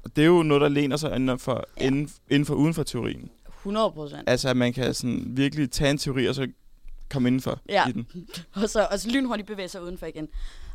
[0.03, 1.83] Og det er jo noget, der læner sig inden for, Ja.
[1.83, 1.87] ja.
[1.87, 3.29] inden, inden for uden for teorien.
[3.57, 4.23] 100 procent.
[4.29, 6.47] Altså, at man kan sådan virkelig tage en teori, og så
[7.09, 7.87] komme indenfor Ja.
[7.87, 8.07] i den.
[8.63, 10.27] Og så, og så lynhurtigt bevæge sig udenfor igen.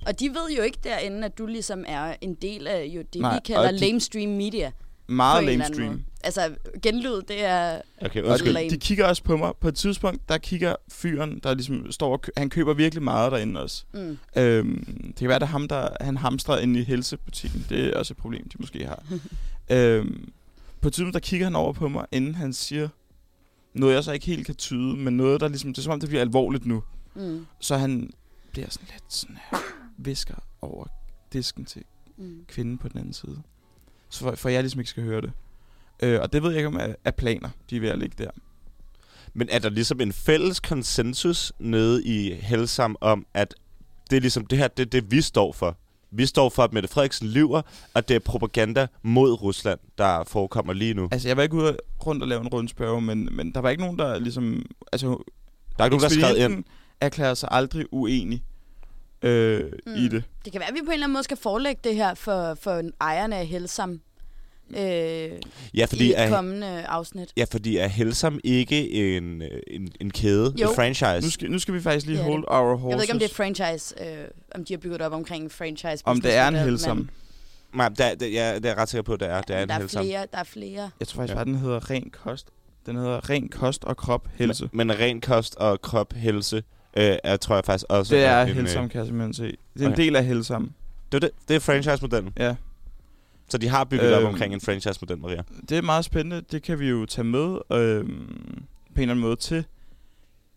[0.07, 3.21] Og de ved jo ikke derinde, at du ligesom er en del af jo det,
[3.21, 4.71] Nej, vi kalder de- lamestream media.
[5.07, 6.03] Meget lamestream.
[6.25, 7.81] Altså, genlyd, det er...
[8.03, 8.53] Okay, undskyld.
[8.53, 8.71] lame.
[8.71, 9.53] de, de kigger også på mig.
[9.61, 13.33] På et tidspunkt, der kigger fyren, der ligesom står og kø- Han køber virkelig meget
[13.33, 13.85] derinde også.
[13.95, 14.19] Mm.
[14.37, 17.67] Øhm, det kan være, at ham, der, han hamstrer inde i helsebutikken.
[17.69, 19.03] Det er også et problem, de måske har.
[19.77, 20.29] øhm,
[20.81, 22.89] på et tidspunkt, der kigger han over på mig, inden han siger
[23.75, 25.73] noget, jeg så ikke helt kan tyde, men noget, der ligesom...
[25.73, 26.83] Det er som om, det bliver alvorligt nu.
[27.15, 27.47] Mm.
[27.61, 28.11] Så han
[28.53, 29.59] bliver sådan lidt sådan her,
[30.05, 30.87] visker over
[31.33, 31.83] disken til
[32.17, 32.45] Mm.
[32.49, 33.43] kvinden på den anden side.
[34.11, 35.33] Så for, for jeg ligesom ikke skal høre det.
[36.03, 38.25] Øh, og det ved jeg ikke om er, er planer, de er ved at ligge
[38.25, 38.31] der.
[39.35, 43.55] Men er der ligesom en fælles konsensus nede i Helsam om, at
[44.11, 45.77] det er ligesom det her, det er det, vi står for.
[46.11, 47.63] Vi står for, at Mette Frederiksen lyver,
[47.95, 51.09] og det er propaganda mod Rusland, der forekommer lige nu.
[51.13, 53.83] Altså, jeg var ikke ude rundt og lave en rundspørge, men, men der var ikke
[53.83, 54.67] nogen, der ligesom...
[54.93, 55.15] Altså, Der
[55.79, 56.65] er ikke nogen, der har skrevet ind.
[57.01, 58.43] erklærer sig aldrig uenig
[59.23, 59.95] øh, Mm.
[59.95, 60.25] i det.
[60.45, 62.55] Det kan være, at vi på en eller anden måde skal forelægge det her for,
[62.61, 64.01] for ejerne af Helsam
[64.71, 65.31] øh, Ja,
[65.75, 67.33] i fordi et er, kommende afsnit.
[67.37, 70.69] ja, fordi er Helsam ikke en, øh, en, en kæde, Jo.
[70.69, 71.21] en franchise?
[71.21, 72.91] Nu skal, nu skal vi faktisk lige Det er hold our horses.
[72.91, 75.51] Jeg ved ikke, om det er franchise, øh, om de har bygget op omkring en
[75.51, 76.03] franchise.
[76.05, 76.97] om det er en helsam.
[76.97, 77.11] men-
[77.75, 79.41] Nej, der, der, ja, det er jeg ret sikker på, at det er.
[79.41, 80.05] Det er en der, er Helsam.
[80.05, 80.91] flere, der er flere.
[81.01, 81.35] Jeg tror faktisk Ja.
[81.35, 82.47] bare, den hedder ren kost.
[82.87, 84.69] Den hedder ren kost og krop helse.
[84.73, 86.63] Men, men ren kost og krop, helse,
[86.97, 89.45] øh, er, tror jeg faktisk også det er en, øh, helsam, kan jeg simpelthen se.
[89.75, 90.03] Det er en Okay.
[90.03, 90.73] del af helsam.
[91.13, 92.33] Det er, det, det er franchise-modellen.
[92.39, 92.55] Ja.
[93.49, 94.29] Så de har bygget øhm, op Øhm.
[94.29, 95.43] omkring en franchise-model, Maria.
[95.69, 96.43] Det er meget spændende.
[96.53, 98.09] Det kan vi jo tage med øh, på en
[98.97, 99.65] eller anden måde til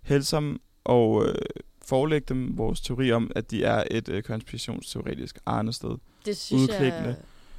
[0.01, 1.35] Helsam og øh,
[1.85, 5.97] forelægge dem vores teori om, at de er et øh, konspirationsteoretisk arnested.
[6.25, 7.15] Det synes jeg,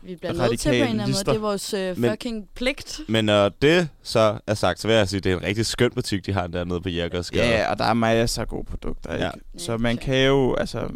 [0.07, 1.25] vi bliver nødt til på en eller anden måde.
[1.25, 3.01] Det er vores øh, Men- fucking pligt.
[3.09, 5.67] Men når det så er sagt, så vil jeg sige, at det er en rigtig
[5.67, 7.49] skøn butik, de har dernede på Jerkersgade.
[7.49, 9.25] Ja, og der er masser af gode produkter, ikke?
[9.25, 9.31] Ja.
[9.59, 10.89] Så man kan jo, altså...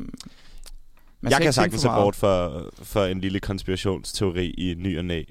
[1.23, 5.23] Man jeg kan sagtens se bort for, for en lille konspirationsteori i ny og næ.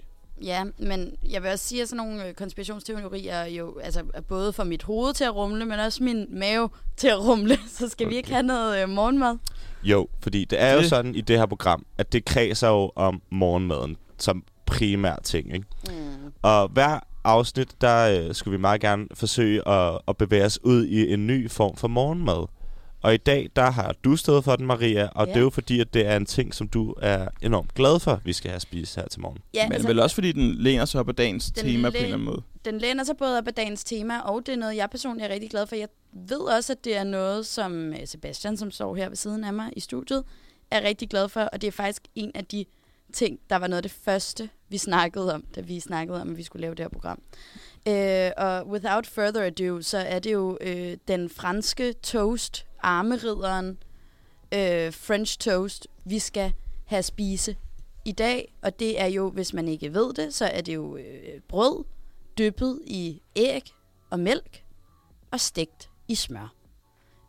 [0.43, 4.53] Ja, men jeg vil også sige, at sådan nogle øh, konspirationsteorier jo, altså er både
[4.53, 7.57] for mit hoved til at rumle, men også min mave til at rumle.
[7.77, 8.11] Så skal okay.
[8.13, 9.37] vi ikke have noget øh, morgenmad?
[9.83, 12.91] Jo, fordi det er jo Det- sådan i det her program, at det kredser jo
[12.95, 15.65] om morgenmaden som primær ting, ikke?
[15.87, 16.31] Mm.
[16.41, 20.85] Og hver afsnit, der øh, skulle vi meget gerne forsøge at, at bevæge os ud
[20.85, 22.45] i en ny form for morgenmad.
[23.01, 25.31] Og i dag, der har du stået for den, Maria, og Ja.
[25.33, 28.21] det er jo fordi, at det er en ting, som du er enormt glad for,
[28.23, 29.37] vi skal have spist her til morgen.
[29.53, 31.87] Ja, Men altså, vel også fordi den læner sig op ad dagens Den tema på
[31.87, 32.41] en læ- eller anden måde.
[32.65, 35.33] den læner sig både op af dagens tema, og det er noget, jeg personligt er
[35.33, 35.75] rigtig glad for.
[35.75, 39.43] Jeg ved også, at det er noget, som øh, Sebastian, som står her ved siden
[39.43, 40.23] af mig i studiet,
[40.71, 41.41] er rigtig glad for.
[41.41, 42.65] Og det er faktisk en af de
[43.13, 46.37] ting, der var noget af det første, vi snakkede om, da vi snakkede om, at
[46.37, 47.21] vi skulle lave det her program.
[47.87, 53.77] Øh, og without further ado, så er det jo øh, den franske toast, armeridderen,
[54.53, 56.53] øh, French toast, vi skal
[56.85, 57.55] have spise
[58.05, 58.53] i dag.
[58.61, 61.83] Og det er jo, hvis man ikke ved det, så er det jo øh, brød,
[62.37, 63.71] dyppet i æg
[64.09, 64.63] og mælk
[65.31, 66.53] og stegt i smør.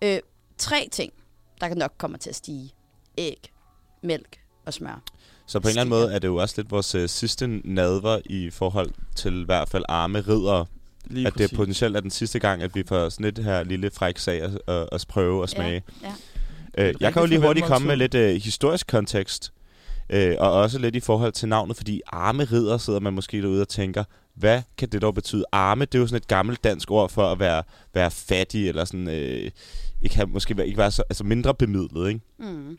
[0.03, 0.19] Øh,
[0.59, 1.13] tre ting,
[1.61, 2.75] der nok kommer til at stige.
[3.19, 3.53] Æg,
[4.03, 5.03] mælk og smør.
[5.51, 8.19] Så på en eller anden måde er det jo også lidt vores øh, sidste nadver
[8.27, 10.65] i forhold til i hvert fald arme ridder.
[11.05, 13.91] Lige at det potentielt er den sidste gang, at vi får sådan et her lille
[13.91, 15.83] fræk sag at, at, at prøve og smage.
[16.03, 16.89] Ja.
[16.89, 19.53] Øh, jeg kan jo lige hurtigt komme med lidt øh, historisk kontekst,
[20.11, 23.61] øh, og også lidt i forhold til navnet, fordi arme ridder sidder man måske derude
[23.61, 25.45] og tænker, hvad kan det dog betyde?
[25.53, 27.63] Arme, det er jo sådan et gammelt dansk ord for at være,
[27.95, 29.51] være fattig, eller sådan, øh,
[30.03, 32.21] ikke have, måske være, ikke være så, altså mindre bemidlet, ikke?
[32.39, 32.79] Mm.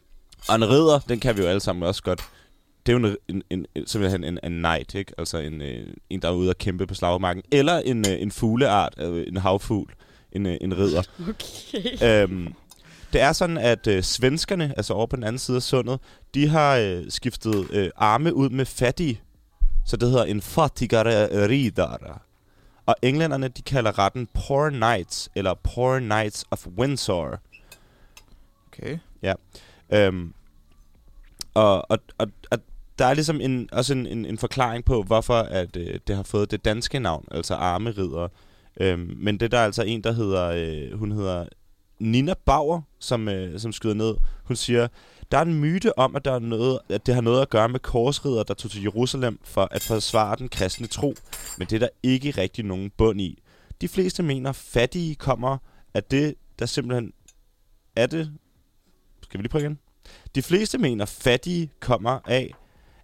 [0.50, 2.22] Og en ridder, den kan vi jo alle sammen også godt.
[2.86, 5.14] Det er jo en, en, en, en, simpelthen en, en knight, ikke?
[5.18, 7.44] Altså en, øh, en, der er ude og kæmpe på slagmarken.
[7.52, 9.94] Eller en, øh, en fugleart, øh, en havfugl,
[10.32, 11.04] en, en ridder.
[11.30, 12.24] Okay.
[12.24, 12.54] øhm,
[13.14, 16.00] det er sådan, at øh, svenskerne, altså over på den anden side af sundet,
[16.34, 19.22] de har øh, skiftet øh, arme ud med fattige.
[19.86, 22.18] Så det hedder en fattigare ridare.
[22.86, 27.40] Og englænderne, de kalder retten Poor Knights, eller Poor Knights of Windsor.
[28.68, 28.98] Okay.
[29.94, 30.34] Øhm,
[31.54, 32.60] og, og, og, og
[33.02, 36.24] der er ligesom en, også en, en, en forklaring på, hvorfor at, øh, det har
[36.24, 38.28] fået det danske navn, altså armeridder.
[38.80, 41.46] Øhm, men det der er altså en, der hedder, øh, hun hedder
[42.00, 44.16] Nina Bauer, som, øh, som skyder ned.
[44.44, 44.88] Hun siger,
[45.32, 47.70] der er en myte om, at, der er noget, at det har noget at gøre
[47.70, 51.14] med korsridder, der tog til Jerusalem for at forsvare den kristne tro.
[51.58, 53.42] Men det er der ikke rigtig nogen bund i.
[53.82, 55.58] De fleste mener, fattige kommer
[55.94, 57.14] af det, der simpelthen
[57.96, 58.32] er det...
[59.24, 59.80] Skal vi lige prøve igen?
[60.36, 62.54] De fleste mener, fattige kommer af,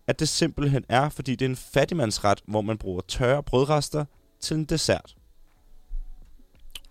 [0.07, 4.05] at det simpelthen er, fordi det er en fattigmandsret, hvor man bruger tørre brødrester
[4.39, 5.15] til en dessert.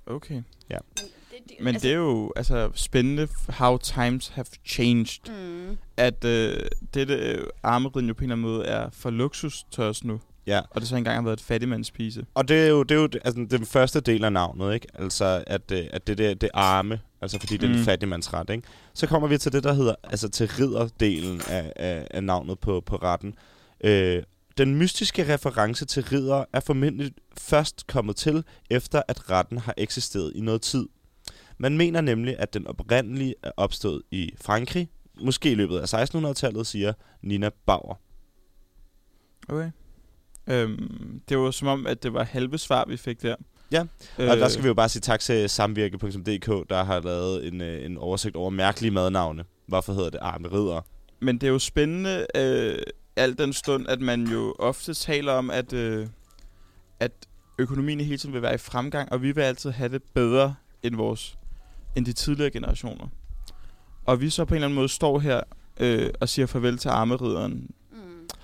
[0.06, 0.42] Okay.
[1.48, 5.30] det, Men det er jo altså, spændende, how times have changed.
[5.30, 5.78] Mm.
[5.96, 6.60] At øh,
[6.94, 10.20] dette øh, armeriden jo på en eller anden måde er for luksus til os nu.
[10.46, 10.60] Ja.
[10.70, 12.26] Og det så engang har været et fattigmandspise.
[12.34, 14.86] Og det er jo, det er jo altså, den første del af navnet, ikke?
[14.94, 17.84] Altså, at, øh, at det, det, det arme, altså fordi det er en Mm.
[17.84, 18.68] fattigmandsret, ikke?
[18.94, 22.80] Så kommer vi til det, der hedder, altså til ridderdelen af, af, af navnet på,
[22.80, 23.34] på retten.
[23.84, 24.22] Øh,
[24.58, 30.32] den mystiske reference til ridder er formentlig først kommet til, efter at retten har eksisteret
[30.34, 30.86] i noget tid.
[31.58, 34.88] Man mener nemlig, at den oprindelige er opstået i Frankrig,
[35.20, 37.94] måske i løbet af 1600-tallet, siger Nina Bauer.
[39.48, 39.70] Okay.
[40.46, 43.34] Øhm, det var som om, at det var halve svar, vi fik der.
[43.72, 43.84] Ja,
[44.18, 47.60] øh, Og der skal vi jo bare sige tak til samvirke.dk, der har lavet en,
[47.60, 49.44] øh, en oversigt over mærkelige madnavne.
[49.66, 50.80] Hvorfor hedder det arme ridder?
[51.20, 52.78] Men det er jo spændende, øh,
[53.16, 56.06] al den stund, at man jo ofte taler om, at, øh,
[57.00, 57.12] at
[57.58, 60.96] økonomien hele tiden vil være i fremgang, og vi vil altid have det bedre end
[60.96, 61.38] vores
[61.96, 63.08] end de tidligere generationer.
[64.06, 65.40] Og vi så på en eller anden måde står her
[65.80, 67.70] øh, og siger farvel til armeridderen.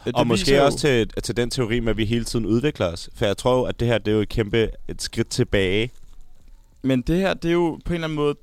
[0.04, 2.86] Det og måske jo- også til, til den teori med, at vi hele tiden udvikler
[2.86, 3.10] os.
[3.14, 5.90] For jeg tror at det her det er jo et kæmpe et skridt tilbage.
[6.82, 8.34] Men det her, det er jo på en eller anden måde,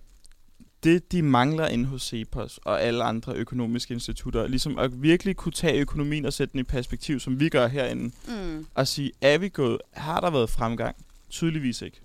[0.84, 4.48] det de mangler inde hos CEPOS og alle andre økonomiske institutter.
[4.48, 8.12] Ligesom at virkelig kunne tage økonomien og sætte den i perspektiv, som vi gør herinde.
[8.28, 8.66] Mm.
[8.76, 10.96] Og sige, er vi gået, har der været fremgang?
[11.30, 12.02] Tydeligvis ikke.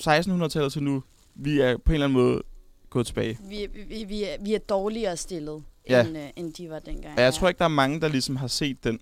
[0.00, 1.02] 1600-tallet til nu,
[1.34, 2.42] vi er på en eller anden måde
[2.90, 3.38] gået tilbage.
[3.48, 6.06] Vi, vi, vi, er, vi er dårligere stillet, Ja.
[6.06, 7.14] end, øh, end de var dengang.
[7.16, 9.00] Og jeg tror ikke, der er mange, der ligesom har set den,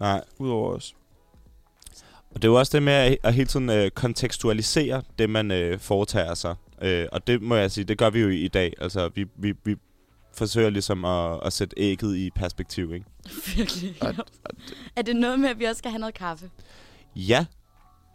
[0.00, 0.24] Nej.
[0.38, 0.94] udover os.
[2.30, 5.50] Og det er jo også det med at, at hele tiden øh, kontekstualisere det, man
[5.50, 6.54] øh, foretager sig.
[6.82, 8.72] Øh, og det må jeg sige, det gør vi jo i, i dag.
[8.80, 9.76] Altså, vi, vi, vi
[10.34, 13.06] forsøger ligesom at, at sætte ægget i perspektiv, ikke?
[13.56, 13.96] Virkelig.
[14.02, 14.14] Og-
[14.96, 16.50] Er det noget med, at vi også skal have noget kaffe?
[17.16, 17.46] Ja,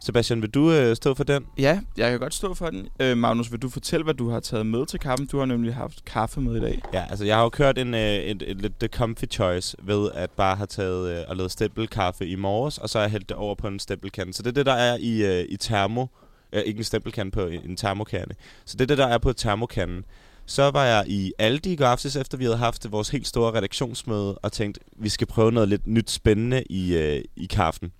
[0.00, 1.46] Sebastian, vil du øh, stå for den?
[1.58, 2.88] Ja, jeg kan godt stå for den.
[3.00, 5.26] Øh, Magnus, vil du fortælle, hvad du har taget med til kaffen?
[5.26, 6.82] Du har nemlig haft kaffe med i dag.
[6.92, 10.10] Ja, altså jeg har jo kørt en, øh, et, et, lidt the comfy choice ved
[10.14, 13.28] at bare have taget øh, og lavet stempelkaffe i morges, og så har jeg hældt
[13.28, 14.32] det over på en stempelkande.
[14.32, 16.06] Så det er det, der er i, øh, i termo.
[16.52, 18.34] Øh, ikke en stempelkande på en, termokande.
[18.64, 20.04] Så det er det, der er på termokanden.
[20.46, 23.54] Så var jeg i Aldi i går aftes, efter vi havde haft vores helt store
[23.54, 27.92] redaktionsmøde, og tænkt, vi skal prøve noget lidt nyt spændende i, øh, i kaffen.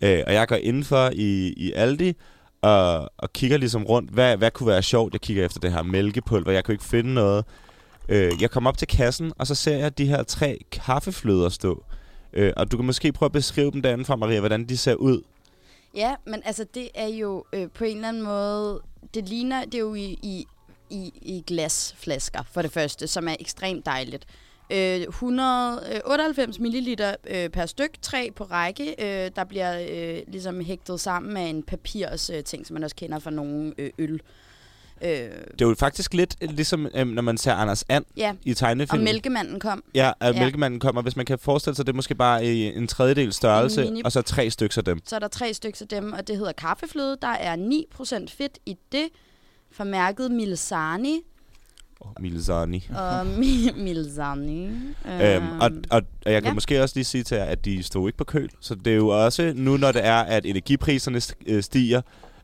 [0.00, 2.14] Øh, og jeg går indenfor i, i Aldi,
[2.62, 5.12] og, og kigger ligesom rundt, hvad, hvad kunne være sjovt.
[5.12, 7.44] Jeg kigger efter det her mælkepulver, jeg kunne ikke finde noget.
[8.08, 11.84] Øh, jeg kommer op til kassen, og så ser jeg de her tre kaffefløder stå.
[12.32, 14.94] Øh, og du kan måske prøve at beskrive dem derinde fra, Maria, hvordan de ser
[14.94, 15.22] ud.
[15.94, 18.80] Ja, men altså det er jo øh, på en eller anden måde,
[19.14, 20.46] det ligner, det er jo i, i,
[20.90, 24.26] i, i glasflasker for det første, som er ekstremt dejligt.
[24.70, 27.00] Øh, 198 ml
[27.30, 31.62] øh, per styk, tre på række, øh, der bliver øh, ligesom hægtet sammen med en
[31.62, 34.20] papirs øh, ting, som man også kender fra nogle øh, øl.
[35.02, 38.34] Øh, Det er jo faktisk lidt øh, ligesom, øh, når man ser Anders And ja,
[38.44, 39.04] i og tegnefilmen.
[39.04, 39.84] mælkemanden kom.
[39.94, 40.40] Ja, at Ja.
[40.40, 41.02] mælkemanden kommer.
[41.02, 44.12] Hvis man kan forestille sig, det er måske bare i en tredjedel størrelse, En og
[44.12, 45.00] så tre stykker af dem.
[45.04, 47.16] Så er der tre stykker af dem, og det hedder kaffefløde.
[47.22, 49.08] Der er 9% fedt i det,
[49.72, 51.20] fra mærket Milsani.
[52.00, 52.88] Oh, Milzani.
[52.94, 54.64] Og mi- Milzani.
[54.64, 56.54] Øhm, og, og, og jeg kan ja.
[56.54, 58.50] måske også lige sige til jer, at de stod ikke på køl.
[58.60, 62.00] Så det er jo også nu, når det er, at energipriserne øh, stiger,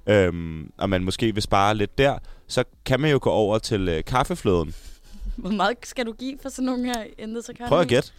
[0.07, 3.89] øhm, og man måske vil spare lidt der, så kan man jo gå over til
[3.89, 4.75] øh, kaffefløden.
[5.37, 7.05] Hvor meget skal du give for sådan nogle her
[7.43, 8.11] så Prøv at gætte.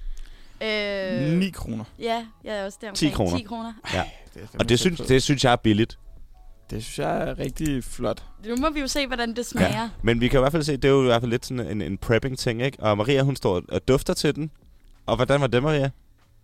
[0.62, 1.84] Øh, 9 kroner.
[2.00, 3.38] Ja, jeg er også der 10 kroner.
[3.38, 3.74] 10 kroner.
[4.34, 5.98] Det er Og det synes, det synes jeg er billigt.
[6.72, 8.24] Det synes jeg er rigtig flot.
[8.46, 9.90] Nu må vi jo se, hvordan det smager.
[10.04, 11.68] Men vi kan i hvert fald se, det er jo i hvert fald lidt sådan
[11.68, 12.80] en, en prepping-ting, ikke?
[12.80, 14.52] Og Maria, hun står og dufter til den.
[15.06, 15.90] Og hvordan var det, Maria?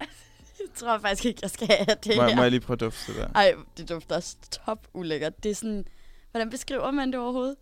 [0.59, 2.41] Jeg tror faktisk ikke, jeg skal have det Må, jeg- må her.
[2.41, 3.27] jeg lige prøve at dufte det der?
[3.35, 4.35] Ej, det dufter også
[4.65, 5.43] top ulækkert.
[5.43, 5.85] Det er sådan...
[6.31, 7.55] Hvordan beskriver man det overhovedet?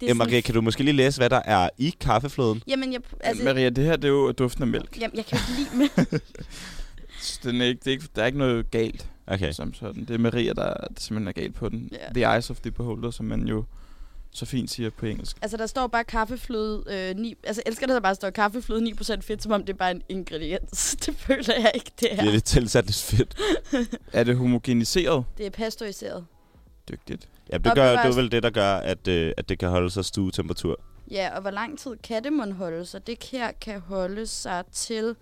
[0.00, 2.62] Det Ja, Maria, kan du måske lige læse, hvad der er i kaffefløden?
[2.66, 5.00] Jamen, jeg, Altså, Maria, det her det er jo duften af mælk.
[5.00, 6.20] jamen, jeg kan jo ikke lide med.
[7.42, 9.52] Den er ikke, det er ikke, der er ikke noget galt Okay.
[9.52, 10.04] som sådan.
[10.04, 11.88] Det er Maria, der, der simpelthen er galt på den.
[11.92, 12.12] Ja.
[12.22, 13.64] The eyes of the beholder, som man jo
[14.30, 15.36] så fint siger på engelsk.
[15.42, 17.34] Altså, der står bare kaffefløde øh, 9...
[17.44, 20.02] Altså, elsker det, der bare står kaffefløde 9% fedt, som om det er bare en
[20.08, 20.96] ingrediens.
[21.06, 22.30] Det føler jeg ikke, det Det er er.
[22.30, 23.36] lidt tilsat lidt fedt.
[24.12, 25.24] Er det homogeniseret?
[25.38, 26.26] Det er pasteuriseret.
[26.88, 27.28] Dygtigt.
[27.52, 29.90] Ja, det, gør, det er vel det, der gør, at, øh, at det kan holde
[29.90, 30.80] sig stuetemperatur.
[31.10, 33.06] Ja, og hvor lang tid kan det mon holde sig?
[33.06, 35.16] Det her kan holde sig til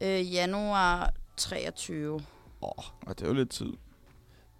[0.00, 2.20] øh, januar 23.
[3.06, 3.72] Og det er jo lidt tid.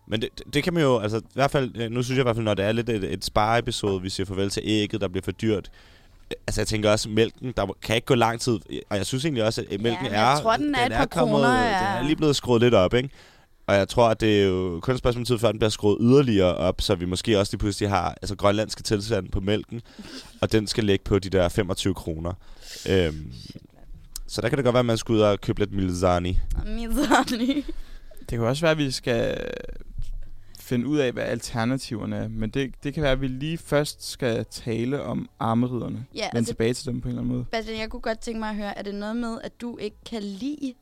[0.09, 2.27] Men det, det- det kan man jo, altså i hvert fald, nu synes jeg i
[2.27, 5.09] hvert fald, når det er lidt et, et spareepisode, vi siger farvel til ægget, der
[5.09, 5.71] bliver for dyrt.
[6.47, 8.59] Altså jeg tænker også, mælken, der kan ikke gå lang tid.
[8.91, 10.21] Og jeg synes egentlig også, at mælken men er...
[10.31, 11.97] jeg tror, den er et par kroner, Den ja.
[11.99, 13.09] er lige blevet skruet lidt op, ikke?
[13.67, 15.99] Og jeg tror, at det er jo kun et spørgsmål tid, før den bliver skruet
[16.01, 19.81] yderligere op, så vi måske også lige pludselig har altså, grønlandske tilstand på mælken,
[20.41, 22.33] og den skal ligge på de der 25 kroner.
[22.89, 23.33] Øhm,
[24.27, 26.39] så der kan det godt være, at man skal ud og købe lidt milzani.
[26.67, 27.65] Mizani.
[28.35, 29.37] Det kan også være, at vi skal
[30.61, 32.29] finde ud af, hvad alternativerne er.
[32.29, 36.07] Men det, det kan være, at vi lige først skal tale om armeriderne.
[36.15, 37.47] Ja, Vende altså, tilbage til dem på en eller anden måde.
[37.53, 39.97] Bastian, jeg kunne godt tænke mig at høre, er det noget med, at du ikke
[40.11, 40.75] kan lide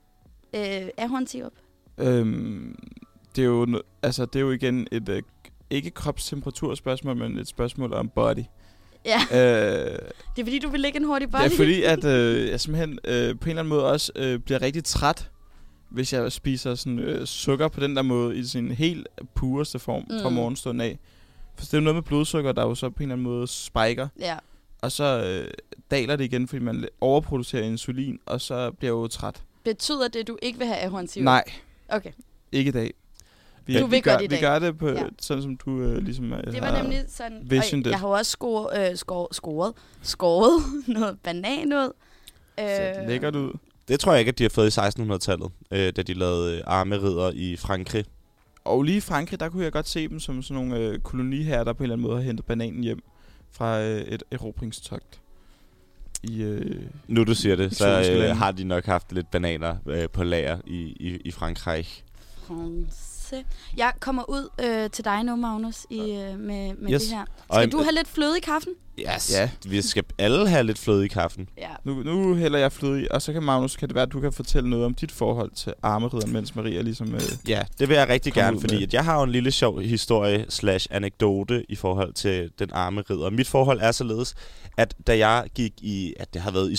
[0.54, 1.52] øh, ahornsirup?
[1.98, 2.78] Øhm,
[3.36, 5.22] det, er jo, altså, det er jo igen et, øh,
[5.70, 8.44] ikke kropstemperaturspørgsmål, men et spørgsmål om body.
[9.04, 9.98] Ja, øh,
[10.36, 11.42] det er fordi, du vil lægge en hurtig body.
[11.42, 14.38] det er fordi, at øh, jeg simpelthen øh, på en eller anden måde også øh,
[14.38, 15.30] bliver rigtig træt,
[15.92, 20.04] hvis jeg spiser sådan, øh, sukker på den der måde i sin helt pureste form
[20.10, 20.20] mm.
[20.22, 20.98] fra morgenstunden af.
[21.56, 23.46] For det er jo noget med blodsukker, der jo så på en eller anden måde
[23.46, 24.36] spiker, Ja,
[24.82, 25.50] og så øh,
[25.90, 29.42] daler det igen, fordi man overproducerer insulin, og så bliver jeg jo træt.
[29.64, 31.24] betyder det, at du ikke vil have ahornsirup?
[31.24, 31.44] Nej,
[31.88, 32.12] Okay,
[32.52, 32.94] ikke i dag.
[33.66, 34.40] Vi, Du vi vil gør, godt i vi dag.
[34.40, 35.02] gør det på, Ja.
[35.20, 37.38] sådan som du øh, ligesom øh, det har- var nemlig sådan...
[37.50, 39.72] visioned og jeg har også skåret, øh, skåret, skåret,
[40.02, 41.92] skåret noget banan ud.
[42.60, 43.52] Øh, lækkert ud.
[43.88, 46.62] Det tror jeg ikke, at de har fået i 1600-tallet, øh, da de lavede øh,
[46.66, 48.04] armeridder i Frankrig.
[48.64, 51.64] Og lige i Frankrig, der kunne jeg godt se dem som sådan nogle øh, koloniherrer,
[51.64, 53.02] der på en eller anden måde har hentet bananen hjem
[53.52, 55.20] fra øh, et erobringstogt.
[56.22, 60.08] I, øh, Nu du siger det, så øh, har de nok haft lidt bananer øh,
[60.12, 61.86] på lager i, i, i Frankrig.
[62.46, 63.11] France.
[63.76, 67.02] Jeg kommer ud øh, til dig nu, Magnus, i, øh, med, med Yes.
[67.02, 67.24] det her.
[67.48, 68.72] Og Skal en- du have lidt fløde i kaffen?
[69.00, 69.32] Yes.
[69.32, 69.50] Ja.
[69.66, 71.48] Vi skal alle have lidt fløde i kaffen.
[71.58, 71.68] Ja.
[71.84, 74.20] nu, nu hælder jeg fløde i, og så kan Magnus, kan det være, at du
[74.20, 77.14] kan fortælle noget om dit forhold til armeridderen, mens Maria ligesom...
[77.14, 78.82] Øh, Ja, det vil jeg rigtig gerne, fordi med.
[78.82, 83.00] at jeg har jo en lille sjov historie slash anekdote i forhold til den arme
[83.10, 83.30] ridder.
[83.30, 84.34] Mit forhold er således,
[84.76, 86.76] at da jeg gik i, at det har været i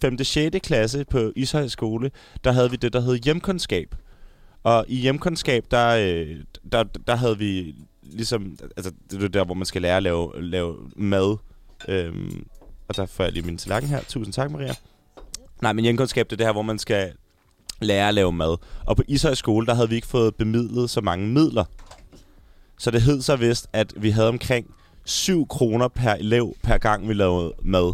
[0.00, 0.24] 5.
[0.24, 0.56] 6.
[0.62, 2.10] klasse på Ishøj skole,
[2.44, 3.94] der havde vi det, der hed hjemkundskab.
[4.64, 6.36] Og i hjemkundskab, der, øh,
[6.72, 8.58] der, der havde vi ligesom...
[8.76, 11.36] Altså, det er der, hvor man skal lære at lave, lave mad.
[11.88, 12.46] Øhm,
[12.88, 14.00] og der får jeg lige min tallerken her.
[14.08, 14.74] Tusind tak, Maria.
[15.62, 17.12] Nej, men hjemkundskab, det er det her, hvor man skal
[17.80, 18.56] lære at lave mad.
[18.86, 21.64] Og på Ishøj skole, der havde vi ikke fået bemidlet så mange midler.
[22.78, 27.08] Så det hed så vist, at vi havde omkring 7 kroner per elev, per gang
[27.08, 27.92] vi lavede mad.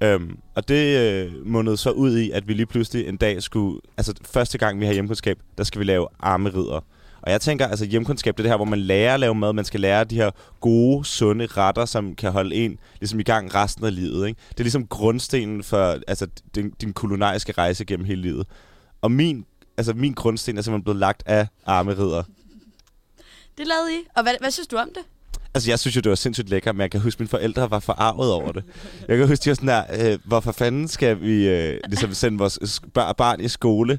[0.00, 3.80] Øhm, og det øh, mundede så ud i, at vi lige pludselig en dag skulle...
[3.96, 6.80] Altså første gang, vi har hjemkundskab, der skal vi lave armerider.
[7.22, 9.52] Og jeg tænker, altså hjemkundskab, det er det her, hvor man lærer at lave mad.
[9.52, 10.30] Man skal lære de her
[10.60, 14.28] gode, sunde retter, som kan holde en ligesom i gang resten af livet.
[14.28, 14.40] Ikke?
[14.50, 18.46] Det er ligesom grundstenen for altså, din, din kulinariske rejse gennem hele livet.
[19.02, 19.44] Og min,
[19.76, 22.22] altså, min grundsten er simpelthen blevet lagt af armerider.
[23.58, 24.04] Det lavede I.
[24.16, 25.02] Og hvad, hvad synes du om det?
[25.56, 27.70] Altså, jeg synes jo, det var sindssygt lækkert, men jeg kan huske, at mine forældre
[27.70, 28.64] var forarvet over det.
[29.08, 32.38] Jeg kan huske, de var sådan der, øh, hvorfor fanden skal vi øh, ligesom sende
[32.38, 33.92] vores barn i skole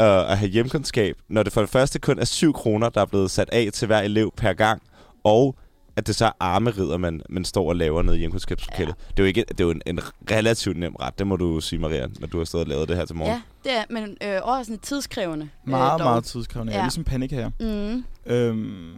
[0.00, 3.06] øh, og have hjemkundskab, når det for det første kun er 7 kroner, der er
[3.06, 4.82] blevet sat af til hver elev per gang,
[5.24, 5.56] og
[5.96, 8.88] at det så er armerider, man, man står og laver nede i hjemkundskabslokalet.
[8.88, 9.04] Ja.
[9.08, 11.60] Det er jo, ikke, det er jo en, en relativt nem ret, det må du
[11.60, 13.32] sige, Maria, når du har stået og lavet det her til morgen.
[13.32, 15.48] Ja, det er, men øh, overraskende tidskrævende.
[15.66, 16.04] Meget, øh, dog.
[16.04, 16.72] meget tidskrævende.
[16.72, 16.78] Ja.
[16.78, 16.84] Ja.
[16.84, 17.50] Ligesom pandekager.
[17.60, 18.04] Mm.
[18.26, 18.90] Øhm,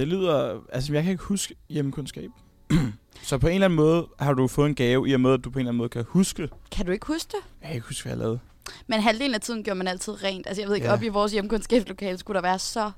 [0.00, 0.60] det lyder...
[0.72, 2.30] Altså, jeg kan ikke huske hjemmekundskab.
[3.22, 5.44] så på en eller anden måde har du fået en gave, i og med, at
[5.44, 6.48] du på en eller anden måde kan huske.
[6.72, 7.38] Kan du ikke huske det?
[7.60, 8.38] Jeg kan ikke huske, hvad jeg lavede.
[8.86, 10.46] Men halvdelen af tiden gjorde man altid rent.
[10.46, 10.92] Altså, jeg ved ikke, Ja.
[10.92, 12.90] op i vores hjemkundskabslokale skulle der være så...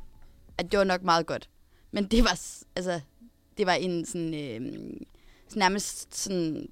[0.59, 1.49] At det var nok meget godt.
[1.93, 2.41] Men det var,
[2.77, 3.01] altså,
[3.59, 4.61] det var en sådan, øh,
[5.49, 6.69] sådan nærmest sådan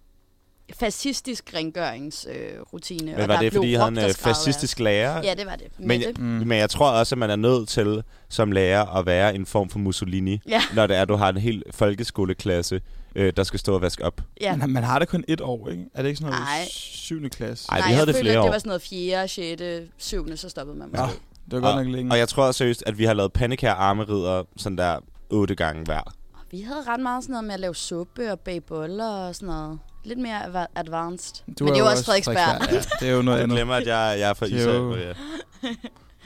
[0.78, 2.50] fascistisk rengøringsrutine.
[2.56, 5.22] Øh, rutine, Men var det, fordi en øh, fascistisk lærer?
[5.24, 5.66] Ja, det var det.
[5.78, 6.12] Men, Mette.
[6.22, 6.24] Mm.
[6.26, 9.68] men jeg tror også, at man er nødt til som lærer at være en form
[9.70, 12.80] for Mussolini, Ja, når det er, at du har en hel folkeskoleklasse,
[13.14, 14.20] øh, der skal stå og vaske op.
[14.40, 14.56] ja.
[14.56, 15.84] Man, man har det kun et år, ikke?
[15.94, 16.64] Er det ikke sådan noget Nej.
[16.70, 17.28] 7.
[17.28, 17.66] klasse?
[17.68, 18.52] Ej, vi Nej, havde jeg det følte, flere at det år.
[18.52, 19.62] var sådan noget 4., 6.,
[19.98, 21.02] 7., så stoppede man måske.
[21.02, 21.08] Ja.
[21.50, 22.12] Det var godt nok længe.
[22.12, 24.98] Og jeg tror seriøst, at vi har lavet pandekær armerider sådan der
[25.30, 26.14] otte gange hver.
[26.50, 29.46] Vi havde ret meget sådan noget med at lave suppe og bage boller og sådan
[29.46, 29.78] noget.
[30.04, 31.34] Lidt mere advanced.
[31.58, 32.36] Du Men det er jo også Frederiksberg.
[32.72, 33.56] Ja, det er jo noget Jeg andet.
[33.56, 34.74] glemmer, at jeg, jeg er fra Det er Ishøj.
[34.74, 35.14] jo- Maria.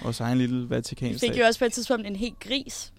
[0.03, 1.20] Vores egen lille Vi Vatikansk.
[1.20, 2.93] fik jo også på et tidspunkt en helt gris.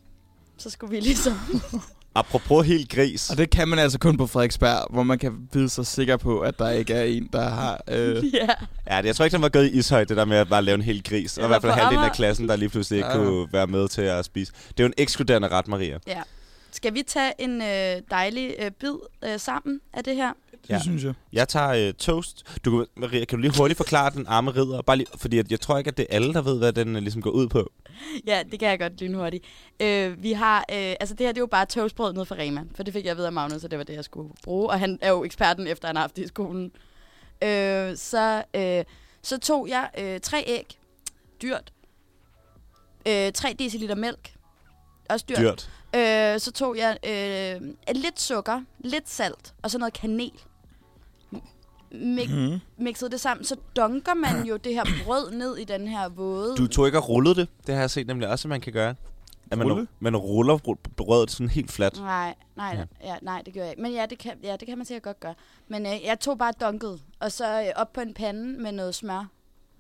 [0.58, 1.34] Så skulle vi ligesom...
[2.18, 3.30] Apropos helt gris.
[3.30, 6.40] Og det kan man altså kun på Frederiksberg, hvor man kan vide sig sikker på,
[6.40, 7.82] at der ikke er en, der har...
[7.88, 8.48] Øh, ja.
[8.90, 10.62] Ja, det, jeg tror ikke, den var gået i Ishøj, det der med at bare
[10.62, 11.38] lave en hel gris.
[11.38, 13.16] Og i hvert fald halvdelen af klassen, der lige pludselig ikke Ja.
[13.18, 14.52] kunne være med til at spise.
[14.68, 15.98] Det er jo en ekskluderende ret, Maria.
[16.08, 16.22] ja.
[16.72, 20.32] Skal vi tage en øh, dejlig øh, bid øh, sammen af det her?
[20.68, 20.80] Det Ja.
[20.82, 21.14] synes jeg.
[21.34, 22.44] Jeg tager øh, toast.
[22.66, 24.82] Du, kan- Maria, kan du lige hurtigt forklare den arme ridder?
[24.82, 26.96] Bare lige, fordi at jeg tror ikke, at det er alle, der ved, hvad den
[26.96, 27.72] øh, ligesom går ud på.
[28.28, 29.46] Ja, det kan jeg godt lynhurtigt.
[29.80, 32.64] Øh, vi har, øh, altså det her det er jo bare toastbrød nede fra Rema,
[32.76, 34.70] for det fik jeg vide af Magnus, og det var det, jeg skulle bruge.
[34.70, 36.72] Og han er jo eksperten, efter han har haft det i skolen.
[37.44, 38.84] Øh, så, øh,
[39.22, 40.78] så tog jeg øh, tre æg,
[41.42, 41.74] dyrt,
[43.08, 44.34] øh, 3 dl mælk,
[45.10, 45.38] også dyrt.
[45.40, 45.70] Dyrt.
[45.96, 50.32] Øh, så tog jeg øh, lidt sukker, lidt salt og så noget kanel.
[51.96, 52.60] Mik- Mm.
[52.78, 56.56] mixede det sammen, så dunker man jo det her brød ned i den her våde...
[56.58, 57.48] Du tog ikke at rulle det.
[57.68, 58.96] Det har jeg set nemlig også, at man kan gøre.
[59.52, 59.88] At man, Rulle?
[60.00, 62.00] man ruller br- brødet sådan helt fladt.
[62.00, 63.08] Nej, nej, Ja.
[63.10, 63.16] ja.
[63.22, 63.82] Nej, det gør jeg ikke.
[63.82, 65.34] Men ja, det kan, ja, det kan man sikkert godt gøre.
[65.68, 68.96] Men øh, jeg tog bare dunket, og så øh, op på en pande med noget
[68.96, 69.28] smør,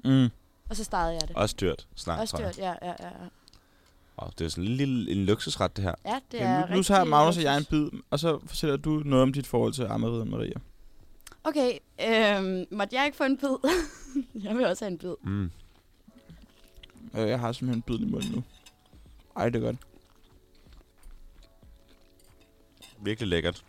[0.03, 0.29] Mm.
[0.69, 1.35] og så startede jeg det.
[1.35, 2.93] Også dyrt snart, Også dyrt, ja, ja, ja.
[3.01, 3.09] ja.
[4.17, 5.93] Oh, det er sådan en lille en luksusret, det her.
[6.05, 8.77] Ja, det er nu, nu rigtig tager Magnus og jeg en bid, og så fortæller
[8.77, 10.53] du noget om dit forhold til Armeriet Maria.
[11.45, 13.71] Okay, øh, måtte jeg ikke få en bid?
[14.43, 15.13] jeg vil også have en bid.
[15.23, 15.51] Mm.
[17.17, 18.43] Øh, jeg har simpelthen en bid i munden nu.
[19.37, 19.77] Ej, det er godt.
[23.01, 23.65] Virkelig lækkert.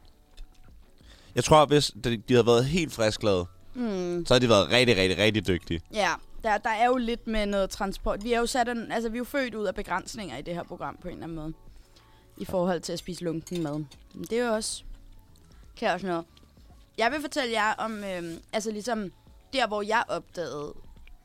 [1.35, 4.27] Jeg tror, hvis de de havde været helt frisklavet, Hmm.
[4.27, 5.81] så havde de været rigtig, rigtig, rigtig dygtige.
[5.95, 6.13] Ja,
[6.43, 8.25] der, der er jo lidt med noget transport.
[8.25, 10.55] Vi er jo sat en, altså vi er jo født ud af begrænsninger i det
[10.55, 11.53] her program på en eller anden måde.
[12.37, 13.73] I forhold til at spise lunken mad.
[14.15, 14.85] Men det er jo også,
[15.77, 16.25] kan også noget.
[16.99, 19.13] Jeg vil fortælle jer om, øhm, altså ligesom
[19.53, 20.75] der, hvor jeg opdagede,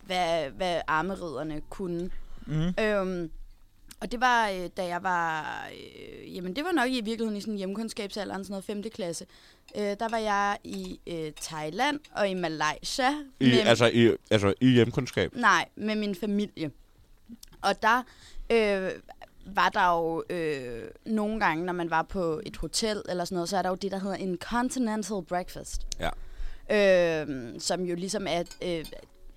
[0.06, 2.12] hvad, hvad armeridderne kunne.
[2.48, 2.74] Mm.
[2.80, 3.32] Øhm,
[4.02, 7.42] og det var, øh, da jeg var, øh, jamen det var nok i virkeligheden i
[7.42, 8.84] sådan hjemkundskabsalderen, sådan noget 5.
[8.84, 9.26] klasse.
[9.78, 13.10] Øh, der var jeg i øh, Thailand og i Malaysia.
[13.40, 15.36] I, med- altså, i, altså i hjemkundskab.
[15.36, 16.72] Nej, med min familie.
[17.62, 18.04] Og der
[18.52, 18.92] øh,
[19.46, 23.50] var der jo øh, nogle gange, når man var på et hotel eller sådan noget,
[23.50, 25.88] så er der jo det, der hedder en continental breakfast.
[26.00, 26.10] Ja.
[27.24, 28.86] Øh, som jo ligesom er øh,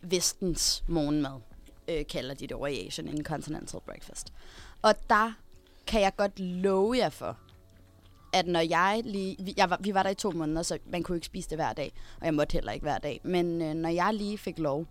[0.02, 1.40] vestens morgenmad,
[1.88, 4.32] øh, kalder de det over i Asien, en continental breakfast.
[4.82, 5.32] Og der
[5.86, 7.38] kan jeg godt love jer for,
[8.32, 9.36] at når jeg lige...
[9.38, 11.58] Vi, jeg var, vi var der i to måneder, så man kunne ikke spise det
[11.58, 11.92] hver dag.
[12.20, 13.20] Og jeg måtte heller ikke hver dag.
[13.24, 14.86] Men øh, når jeg lige fik lov,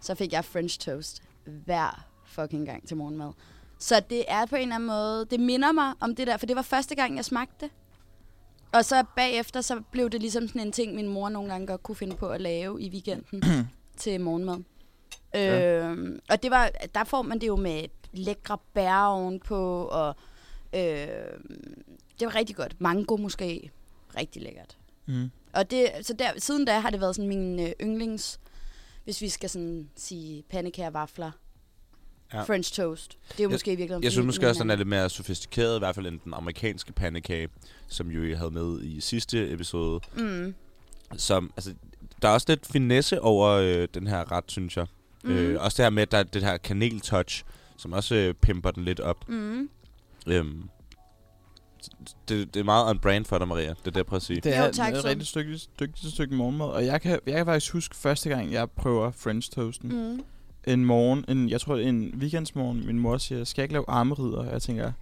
[0.00, 3.32] så fik jeg French toast hver fucking gang til morgenmad.
[3.78, 6.46] Så det er på en eller anden måde, det minder mig om det der, for
[6.46, 7.70] det var første gang, jeg smagte det.
[8.72, 11.82] Og så bagefter, så blev det ligesom sådan en ting, min mor nogle gange godt
[11.82, 13.42] kunne finde på at lave i weekenden
[13.96, 14.58] til morgenmad.
[15.34, 15.80] Ja.
[15.80, 20.16] Øhm, og det var, der får man det jo med lækre bær ovenpå, og
[20.74, 21.08] øh,
[22.20, 22.80] det var rigtig godt.
[22.80, 23.70] Mango måske,
[24.16, 24.76] rigtig lækkert.
[25.06, 25.30] Mm.
[25.52, 28.40] Og det, så der, siden da har det været sådan min øh, yndlings,
[29.04, 31.30] hvis vi skal sådan sige pandekager, vafler,
[32.32, 32.42] Ja.
[32.42, 33.10] French toast.
[33.28, 34.02] Det er jo Jeg- måske i virkeligheden...
[34.04, 36.92] Jeg synes måske også, den er lidt mere sofistikeret, i hvert fald end den amerikanske
[36.92, 37.48] pandekage,
[37.88, 40.00] som jo havde med i sidste episode.
[40.16, 40.54] Mm.
[41.16, 41.74] Som, altså,
[42.22, 44.86] der er også lidt finesse over øh, den her ret, synes jeg.
[45.24, 45.30] Mm.
[45.30, 47.44] Øh, også det her med, at der er det her kanel-touch,
[47.76, 49.28] som også øh, pimper den lidt op.
[49.28, 49.68] Mm.
[50.26, 50.68] Øhm,
[52.28, 53.68] det, det er meget on brand for dig, Maria.
[53.70, 54.40] Det er det, jeg prøver at sige.
[54.40, 56.66] Det Jo, er tak, et rigtig dygtigt stykke morgenmad.
[56.66, 60.10] Og jeg kan, jeg kan faktisk huske første gang, jeg prøver French toasten.
[60.12, 60.24] Mm.
[60.66, 64.38] En morgen, en, jeg tror en weekendsmorgen, min mor siger, skal jeg ikke lave armerider?
[64.38, 64.92] Og jeg tænker,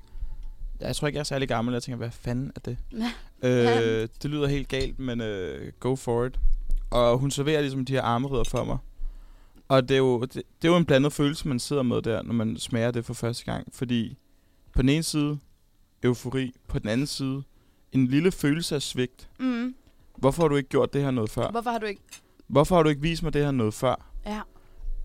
[0.81, 1.73] jeg tror ikke, jeg er særlig gammel.
[1.73, 2.77] Jeg tænker, hvad fanden er det?
[3.43, 6.41] Øh, det lyder helt galt, men øh, go for it.
[6.91, 8.79] Og hun serverer ligesom de her armerider for mig.
[9.69, 12.23] Og det er, jo, det, det er jo en blandet følelse, man sidder med der,
[12.23, 13.69] når man smager det for første gang.
[13.73, 14.19] Fordi
[14.73, 15.39] på den ene side,
[16.03, 16.53] eufori.
[16.69, 17.43] På den anden side,
[17.93, 19.29] en lille følelse af svigt.
[19.41, 19.75] Mm.
[20.17, 21.51] Hvorfor har du ikke gjort det her noget før?
[21.51, 22.03] Hvorfor har du ikke...
[22.47, 24.11] Hvorfor har du ikke vist mig det her noget før?
[24.27, 24.41] Ja.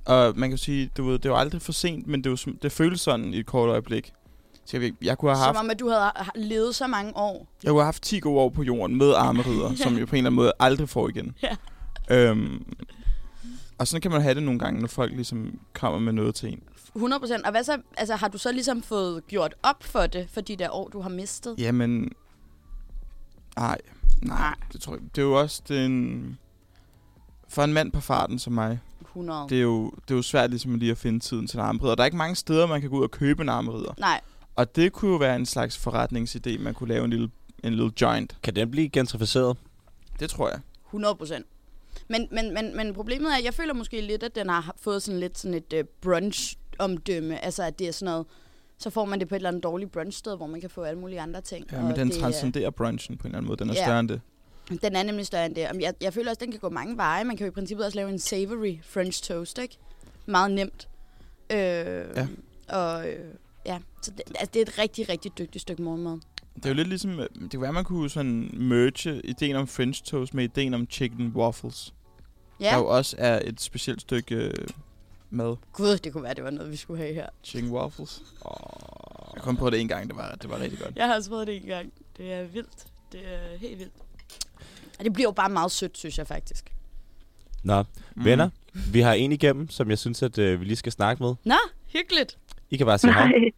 [0.09, 2.57] Og man kan sige, du ved, det jo aldrig for sent, men det, er som-
[2.61, 4.13] det føles sådan i et kort øjeblik.
[4.65, 7.47] Så jeg, jeg kunne have haft, Som om, at du havde levet så mange år.
[7.63, 10.17] jeg kunne have haft 10 gode år på jorden med armerider, som jeg på en
[10.17, 11.35] eller anden måde aldrig får igen.
[11.43, 11.55] Ja.
[12.29, 12.65] Øhm,
[13.77, 16.49] og sådan kan man have det nogle gange, når folk ligesom kommer med noget til
[16.49, 16.63] en.
[16.95, 17.45] 100 procent.
[17.45, 20.55] Og hvad så, altså, har du så ligesom fået gjort op for det, for de
[20.55, 21.55] der år, du har mistet?
[21.57, 22.11] Jamen,
[23.57, 23.77] nej,
[24.21, 25.01] nej, det tror jeg.
[25.15, 26.37] Det er jo også det er en...
[27.49, 28.79] For en mand på farten som mig,
[29.09, 29.45] 100.
[29.49, 31.95] det er jo, det er jo svært ligesom lige at finde tiden til en armerider.
[31.95, 33.93] Der er ikke mange steder, man kan gå ud og købe en armerider.
[33.97, 34.21] Nej,
[34.55, 37.29] Og det kunne jo være en slags forretningsidé, man kunne lave en lille,
[37.63, 38.37] en lille joint.
[38.43, 39.57] Kan den blive gentrificeret?
[40.19, 40.59] Det tror jeg.
[40.87, 41.45] 100 procent.
[42.07, 45.03] Men, men, men, men problemet er, at jeg føler måske lidt, at den har fået
[45.03, 47.45] sådan lidt sådan et uh, brunch-omdømme.
[47.45, 48.25] Altså, at det er sådan noget,
[48.77, 50.99] så får man det på et eller andet dårligt brunchsted, hvor man kan få alle
[50.99, 51.65] mulige andre ting.
[51.71, 53.57] Ja, men den det, er- transcenderer brunchen på en eller anden måde.
[53.59, 53.83] Den er Ja.
[53.83, 54.21] større end det.
[54.81, 55.61] Den er nemlig større end det.
[55.61, 57.23] Jeg, jeg føler også, at den kan gå mange veje.
[57.23, 59.77] Man kan jo i princippet også lave en savory French toast, ikke?
[60.25, 60.89] Meget nemt.
[61.49, 62.27] Øh, ja.
[62.69, 63.33] Og øh,
[63.65, 66.19] ja, så det, altså, det er et rigtig, rigtig dygtigt stykke morgenmad.
[66.55, 69.67] Det er jo lidt ligesom, øh, det kunne være, man kunne sådan merge ideen om
[69.67, 71.93] French toast med ideen om chicken waffles.
[72.59, 72.69] Ja.
[72.69, 74.67] Der jo også er et specielt stykke øh,
[75.29, 75.55] mad.
[75.73, 77.29] gud, det kunne være, det var noget, vi skulle have her.
[77.43, 78.23] Chicken waffles.
[78.41, 79.31] Oh.
[79.35, 80.95] Jeg kom på det en gang, det var, det var rigtig godt.
[80.95, 81.93] Jeg har også prøvet det en gang.
[82.17, 82.87] Det er vildt.
[83.11, 83.93] Det er helt vildt.
[84.99, 86.73] Og det bliver jo bare meget sødt, synes jeg faktisk.
[87.63, 87.83] Nå,
[88.15, 88.25] mm.
[88.25, 88.49] venner,
[88.93, 91.35] vi har en igennem, som jeg synes, at øh, vi lige skal snakke med.
[91.45, 91.55] Nå,
[91.93, 92.37] hyggeligt.
[92.69, 93.27] I kan bare sige hej.
[93.27, 93.51] Hej.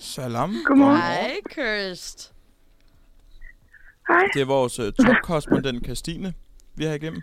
[0.00, 0.54] Salam.
[0.66, 0.96] Godmorgen.
[0.96, 2.32] Hej, Kirst.
[4.08, 4.28] Hej.
[4.34, 6.34] Det er vores uh, topkorrespondent, Christine,
[6.74, 7.22] vi har igennem.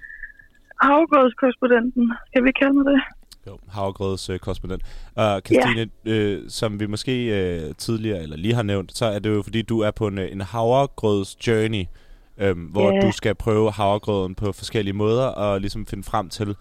[0.81, 2.13] Havregrødskorrespondenten.
[2.27, 3.01] Skal vi kalde mig det?
[3.47, 4.81] Jo, havregrøds øh, korrespondent.
[5.15, 9.29] Og Christine, øh, som vi måske øh, tidligere, eller lige har nævnt, så er det
[9.29, 11.85] jo fordi, du er på en, øh, en havregrøds journey,
[12.39, 12.99] øh, hvor Ja.
[12.99, 16.55] du skal prøve havregrøden på forskellige måder, og ligesom finde frem til,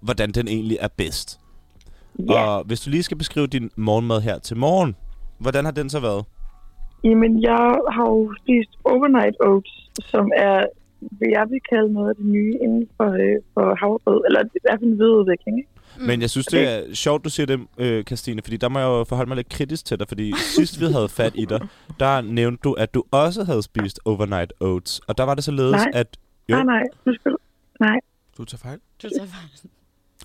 [0.00, 1.40] hvordan den egentlig er bedst.
[2.28, 2.32] Ja.
[2.46, 4.96] Og hvis du lige skal beskrive din morgenmad her til morgen,
[5.38, 6.24] hvordan har den så været?
[7.04, 9.72] Jamen, jeg har jo spist overnight oats,
[10.10, 10.66] som er,
[11.00, 14.20] hvad jeg vil kalde noget af det nye inden for, øh, for havregrød.
[14.26, 15.71] Eller i hvert fald en videreudvikling, ikke?
[15.98, 16.02] Mm.
[16.06, 18.86] Men jeg synes, det er sjovt, du siger det, øh, Christine, fordi der må jeg
[18.86, 21.60] jo forholde mig lidt kritisk til dig, fordi sidst vi havde fat i dig,
[22.00, 25.72] der nævnte du, at du også havde spist overnight oats, og der var det således,
[25.72, 25.90] Nej.
[25.94, 26.16] at...
[26.48, 26.82] Jo, Nej, nej.
[27.06, 27.36] Nu skal du...
[27.80, 27.98] Nej.
[28.38, 28.78] Du tager fejl.
[29.02, 29.70] Du tager fejl.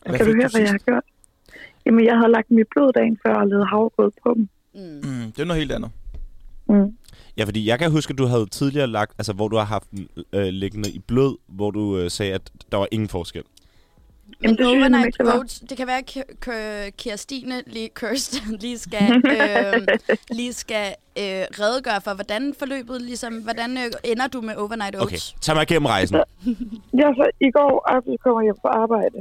[0.05, 1.03] Hvad Kan du høre, du hvad jeg har gjort?
[1.85, 4.49] Jamen, jeg havde lagt i blod dagen før og lavet havregrød på dem.
[4.75, 4.81] Mm.
[5.09, 5.91] Mm, det er noget helt andet.
[6.69, 6.97] Mm.
[7.37, 9.91] ja, fordi jeg kan huske, at du havde tidligere lagt, altså hvor du har haft
[9.91, 13.43] den øh, liggende i blød, hvor du øh, sagde, at der var ingen forskel.
[14.27, 15.37] Jamen, Men det synes overnight var.
[15.39, 19.87] oats, det kan være, at Ki- Ki- Kirstine lige, Kirst, lige skal, øh,
[20.39, 20.87] lige skal
[21.21, 25.05] øh, redegøre for, hvordan forløbet, ligesom, hvordan øh, ender du med overnight oats?
[25.05, 26.15] Okay, tag mig igennem rejsen.
[27.01, 29.19] Ja, så i går aftes kommer jeg på arbejde,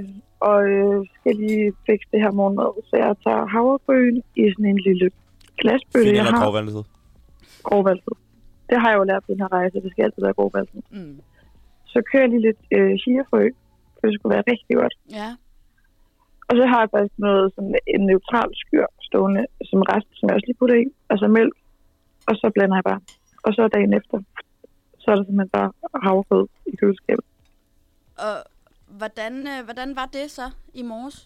[0.49, 2.71] og øh, skal lige fikse det her morgenmad.
[2.89, 5.07] Så jeg tager havregryn i sådan en lille
[5.61, 6.45] glasbøtte, Fin jeg eller har.
[6.45, 6.83] grovvalgtid?
[7.69, 8.15] Grovvalset.
[8.71, 10.81] Det har jeg jo lært på den her rejse, det skal altid være grovvalset.
[10.91, 11.17] Mm.
[11.93, 13.45] Så kører jeg lige lidt øh, chiafrø,
[13.97, 14.95] for det skulle være rigtig godt.
[15.21, 15.29] Ja.
[16.49, 20.35] Og så har jeg faktisk noget sådan en neutral skyr stående som rest, som jeg
[20.37, 21.55] også lige putter i, og så mælk.
[22.29, 23.01] Og så blander jeg bare.
[23.47, 24.17] Og så dagen efter,
[24.99, 25.71] så er der simpelthen bare
[26.07, 27.25] havregrød i køleskabet.
[28.27, 28.37] Og
[29.01, 31.19] hvordan, øh, hvordan var det så i morges?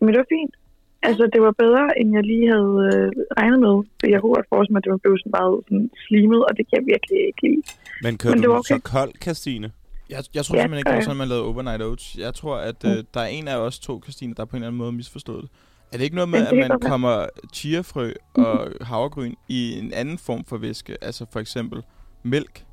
[0.00, 0.54] Men det var fint.
[1.02, 3.74] Altså, det var bedre, end jeg lige havde øh, regnet med.
[4.14, 6.64] Jeg kunne godt forestille mig, at det var blevet sådan meget sådan slimet, og det
[6.66, 7.62] kan jeg virkelig ikke lide.
[8.04, 8.74] Men kører Men du det var okay.
[8.74, 9.68] så kold, Christine?
[10.10, 11.04] Jeg, jeg tror Ja, simpelthen ikke, det var øh.
[11.04, 12.16] sådan, man lavede overnight oats.
[12.18, 14.68] Jeg tror, at øh, der er en af os to, Christine, der på en eller
[14.68, 15.50] anden måde misforstået det.
[15.92, 20.44] Er det ikke noget med, at man kommer chiafrø og havregryn i en anden form
[20.44, 20.96] for væske?
[21.04, 21.82] Altså for eksempel
[22.22, 22.64] mælk?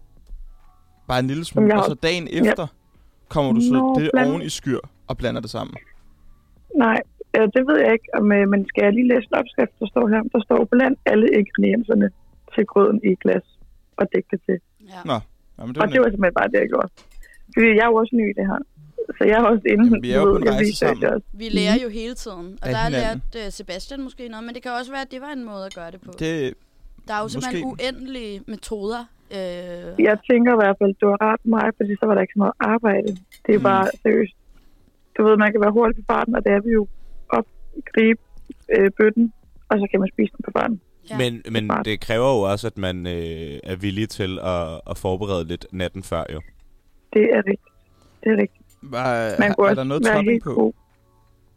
[1.08, 1.76] Bare en lille smule.
[1.80, 2.68] Og så dagen efter
[3.30, 5.76] kommer du så Nå, det bland- oven i skyr og blander det sammen.
[6.76, 7.02] Nej,
[7.38, 9.88] øh, det ved jeg ikke, om, øh, men skal jeg lige læse en opskrift, der
[9.88, 10.22] står her?
[10.34, 12.08] Der står bland alle ingredienserne
[12.56, 13.46] til grøden i glas
[13.98, 14.58] og dæk det til.
[14.94, 15.00] Ja.
[15.06, 15.18] Nå,
[15.60, 16.90] Jamen, det Og det var simpelthen bare det, jeg gjorde.
[17.56, 18.60] Fordi jeg er jo også ny i det her.
[19.18, 21.06] Så jeg har også inden, Jamen, vi er jo du på en rejse sammen.
[21.06, 21.28] også.
[21.34, 24.62] Vi lærer jo hele tiden, og der har lært uh, Sebastian måske noget, men det
[24.64, 26.12] kan også være, at det var en måde at gøre det på.
[26.20, 26.54] Det,
[27.08, 27.84] der er jo simpelthen måske.
[27.84, 29.02] uendelige metoder.
[29.38, 32.22] Øh, Jeg tænker i hvert fald, det var rart for mig, fordi så var der
[32.22, 33.10] ikke så meget arbejde.
[33.46, 33.64] Det er Mm.
[33.72, 34.36] bare seriøst.
[35.18, 36.88] Du ved, man kan være hurtig på farten, og det er vi jo
[37.38, 37.46] op,
[37.94, 38.22] gribe
[38.78, 39.34] øh, bøtten,
[39.70, 40.82] og så kan man spise den på farten.
[41.10, 41.18] Ja.
[41.18, 45.44] Men, men det kræver jo også, at man øh, er villig til at, at forberede
[45.48, 46.42] lidt natten før, jo.
[47.14, 47.74] Det er rigtigt.
[48.24, 48.66] Det er rigtigt.
[48.82, 49.06] var,
[49.40, 50.54] Man kunne er også der noget være topping helt på?
[50.54, 50.74] god.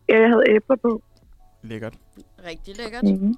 [0.09, 1.03] Ja, jeg havde æbler på.
[1.63, 1.95] Lækkert.
[2.49, 3.03] rigtig lækkert.
[3.03, 3.35] Mm-hmm.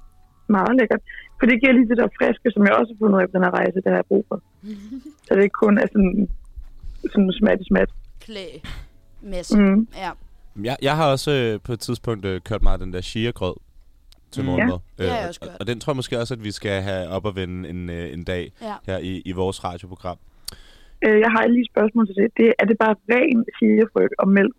[0.47, 1.01] Meget lækkert.
[1.39, 3.35] For det giver lige det der friske, som jeg også har fundet ud af på
[3.37, 4.37] den her rejse, det har jeg brug for.
[5.25, 6.29] Så det ikke kun er sådan,
[7.11, 7.89] sådan smat i smat.
[8.19, 8.45] Klæ.
[9.21, 9.59] Messe.
[9.59, 9.87] Mm.
[10.03, 10.11] Ja.
[10.63, 13.55] Jeg, jeg har også øh, på et tidspunkt øh, kørt meget den der chia-grød
[14.31, 14.49] til Mm.
[14.49, 14.77] morgenmad.
[14.97, 15.57] Det har jeg Øh, også og, gjort.
[15.59, 18.13] og den tror jeg måske også, at vi skal have op og vende en, øh,
[18.13, 18.73] en dag Ja.
[18.85, 20.17] her i, i vores radioprogram.
[21.05, 22.29] Øh, jeg har lige et spørgsmål til det.
[22.37, 22.53] det.
[22.59, 24.55] Er det bare ren chiafrø og mælk?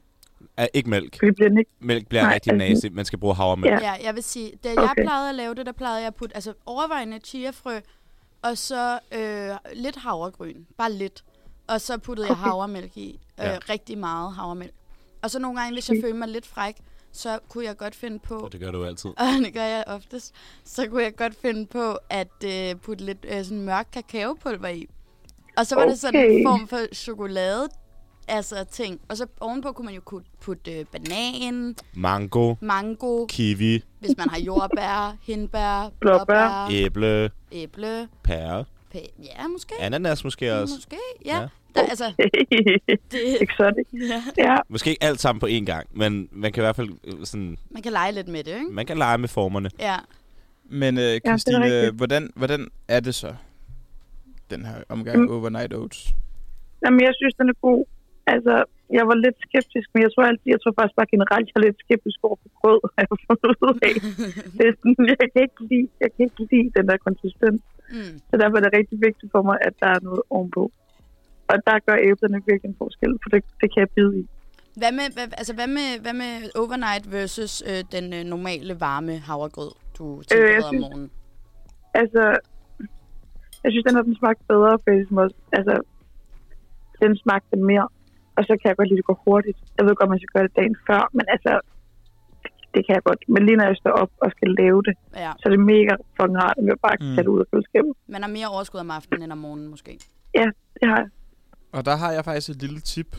[0.57, 1.21] Er, ikke mælk.
[1.21, 1.71] Det bliver ikke...
[1.81, 2.87] Mælk bliver Nej, rigtig altså- nasty.
[2.93, 3.73] Man skal bruge havremælk.
[3.73, 3.79] Ja.
[3.81, 5.03] Ja, jeg vil sige, da jeg Okay.
[5.03, 7.81] plejede at lave det, der plejede jeg at putte altså, overvejende chiafrø,
[8.43, 10.65] og så øh, lidt havregryn.
[10.79, 11.25] Bare lidt.
[11.69, 12.43] Og så puttede jeg Okay.
[12.43, 13.21] havremælk i.
[13.41, 13.59] Øh, Ja.
[13.71, 14.73] Rigtig meget havremælk.
[15.23, 16.75] Og så nogle gange, hvis jeg følte mig lidt fræk,
[17.13, 19.11] så kunne jeg godt finde på, Og det gør du altid.
[19.11, 20.35] og det gør jeg oftest,
[20.65, 24.87] så kunne jeg godt finde på at øh, putte lidt øh, sådan mørk kakaopulver i.
[25.57, 26.59] Og så var det sådan en Okay.
[26.59, 27.69] form for chokolade,
[28.29, 29.01] altså ting.
[29.09, 34.29] Og så ovenpå kunne man jo kunne putte øh, banan, Mango, mango, kiwi, hvis man
[34.29, 36.69] har jordbær, hindbær, Blåbær.
[36.71, 39.75] æble, æble, pære, pæ- ja, måske.
[39.81, 40.75] ananas måske også.
[40.75, 41.35] Måske, ja.
[41.37, 41.41] Ja.
[41.41, 41.49] ja.
[41.75, 42.13] Der, altså,
[43.13, 43.87] det, Exotic.
[44.11, 44.23] ja.
[44.39, 47.15] Ja, Måske ikke alt sammen på én gang, men man kan i hvert fald øh,
[47.27, 48.67] sådan, Man kan lege lidt med det, ikke?
[48.71, 49.71] man kan lege med formerne.
[49.81, 49.97] Ja.
[50.71, 51.95] Men øh, Christine, rigtigt.
[51.95, 53.35] hvordan, hvordan er det så,
[54.53, 55.31] den her omgang Mm.
[55.37, 55.99] overnight oats?
[56.85, 57.81] Jamen, jeg synes, den er god.
[58.35, 58.55] Altså,
[58.99, 61.65] jeg var lidt skeptisk, men jeg tror altid, jeg tror faktisk bare generelt, jeg er
[61.69, 63.95] lidt skeptisk over for brød, har jeg fundet ud af.
[64.59, 67.61] Det er sådan, jeg kan ikke lide, jeg kan ikke lide den der konsistens.
[67.97, 68.13] Mm.
[68.29, 70.65] Så derfor er det rigtig vigtigt for mig, at der er noget ovenpå.
[71.51, 74.25] Og der gør æblerne virkelig en forskel, for det, det kan jeg bide i.
[74.81, 76.33] Hvad med, hvad, altså, hvad med, hvad med
[76.63, 81.11] overnight versus øh, den øh, normale varme havregrød, du tilbereder om synes- morgenen?
[81.95, 82.23] Altså,
[83.65, 85.75] jeg synes, den har den smagt bedre, for ligesom også, altså,
[87.03, 87.89] den smagte mere.
[88.37, 89.59] Og så kan jeg godt lide, at det går hurtigt.
[89.79, 91.53] Jeg ved godt, man skal gøre det dagen før, men altså,
[92.75, 93.23] det kan jeg godt.
[93.29, 94.95] Men lige når jeg står op og skal lave det,
[95.25, 97.15] Ja, så er det mega fucking rart, at jeg bare kan Mm.
[97.15, 97.93] tage det ud af køleskabet.
[98.15, 99.93] man har mere overskud om aftenen end om morgenen måske.
[100.81, 101.09] Det har jeg.
[101.73, 103.17] Og der har jeg faktisk et lille tip.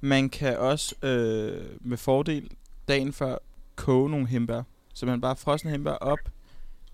[0.00, 2.50] Man kan også øh, med fordel
[2.88, 3.36] dagen før
[3.76, 4.62] koge nogle hembær.
[4.94, 6.18] Så man bare frosne hembær op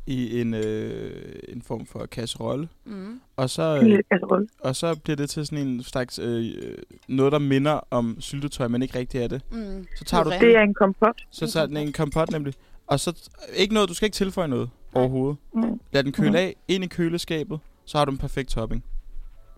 [0.08, 1.12] i en, øh,
[1.48, 2.68] en form for kasserolle.
[2.84, 3.20] Mm.
[3.36, 6.78] Og så, øh, og så bliver det til sådan en slags øh, øh,
[7.08, 9.42] noget, der minder om syltetøj, men ikke rigtig er det.
[9.52, 9.86] Mm.
[9.96, 10.40] Så tager du Puré.
[10.44, 11.22] Det er en kompot.
[11.30, 12.54] Så tager den en kompot nemlig.
[12.86, 15.36] Og så ikke noget, du skal ikke tilføje noget overhovedet.
[15.54, 15.80] Mm.
[15.92, 16.36] Lad den køle Mhm.
[16.36, 18.84] af ind i køleskabet, så har du en perfekt topping.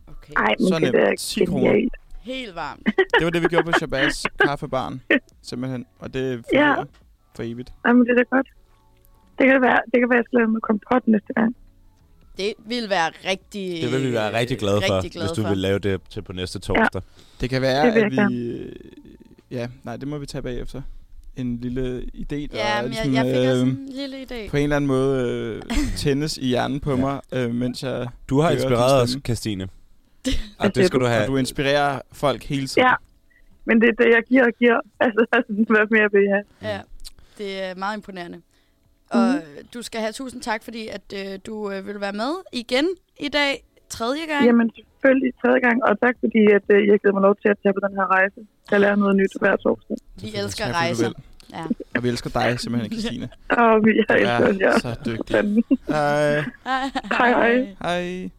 [0.07, 0.33] Okay.
[0.37, 0.97] Ej, men Så det nemt.
[0.97, 1.67] er 10 kroner.
[1.71, 1.95] genialt.
[2.21, 2.87] Helt varmt.
[3.19, 5.01] Det var det, vi gjorde på Shabazz kaffebarn.
[5.43, 5.87] Simpelthen.
[5.99, 6.69] Og det Ja.
[6.75, 6.85] fungerer
[7.37, 7.73] for evigt.
[7.87, 8.47] Jamen, det er da godt.
[9.41, 11.57] Det kan være, det kan være, at jeg skal lave med kompot næste gang.
[12.39, 13.83] Det vil være rigtig...
[13.83, 15.49] Det vil vi være rigtig glade for, rigtig glade hvis du for.
[15.49, 17.03] vil lave det til på næste torsdag.
[17.41, 18.39] Det kan være, Det at vi...
[18.51, 18.73] øh,
[19.51, 20.83] Ja, nej, det må vi tage bagefter.
[21.37, 24.51] En lille idé, der Ja, men jeg, jeg fik også en lille idé.
[24.51, 25.63] på en eller anden måde øh,
[25.97, 28.09] tændes i hjernen på mig, øh, mens jeg...
[28.29, 29.17] Du har inspireret os.
[29.25, 29.65] Christine.
[29.65, 29.71] Og
[30.67, 31.05] det siger skal du?
[31.05, 31.27] du Og have.
[31.27, 32.89] du inspirerer folk hele tiden.
[32.89, 32.95] Ja.
[33.65, 34.81] Men det er det, jeg giver og giver.
[35.01, 36.73] Altså, hvad mere vil jeg have?
[36.75, 36.81] Ja,
[37.39, 38.41] det er meget imponerende.
[39.11, 39.67] Og Mhm.
[39.75, 42.87] du skal have tusind tak, fordi at øh, du øh, vil være med igen
[43.21, 43.65] i dag.
[43.89, 44.45] Tredje gang.
[44.47, 45.85] Jamen, selvfølgelig tredje gang.
[45.85, 48.07] Og tak, fordi at, øh, jeg givet mig lov til at tage på den her
[48.17, 48.41] rejse.
[48.71, 49.97] Jeg lærer noget nyt hver torsdag.
[50.23, 51.11] Vi elsker rejser.
[51.53, 51.65] Ja.
[51.97, 53.29] Og vi elsker dig simpelthen, Christine.
[53.63, 54.79] Og vi har Ja, elsker jer.
[54.79, 55.65] så dygtig.
[55.89, 56.45] Hej.
[57.19, 57.77] Hej, hej.
[57.83, 58.31] Hej.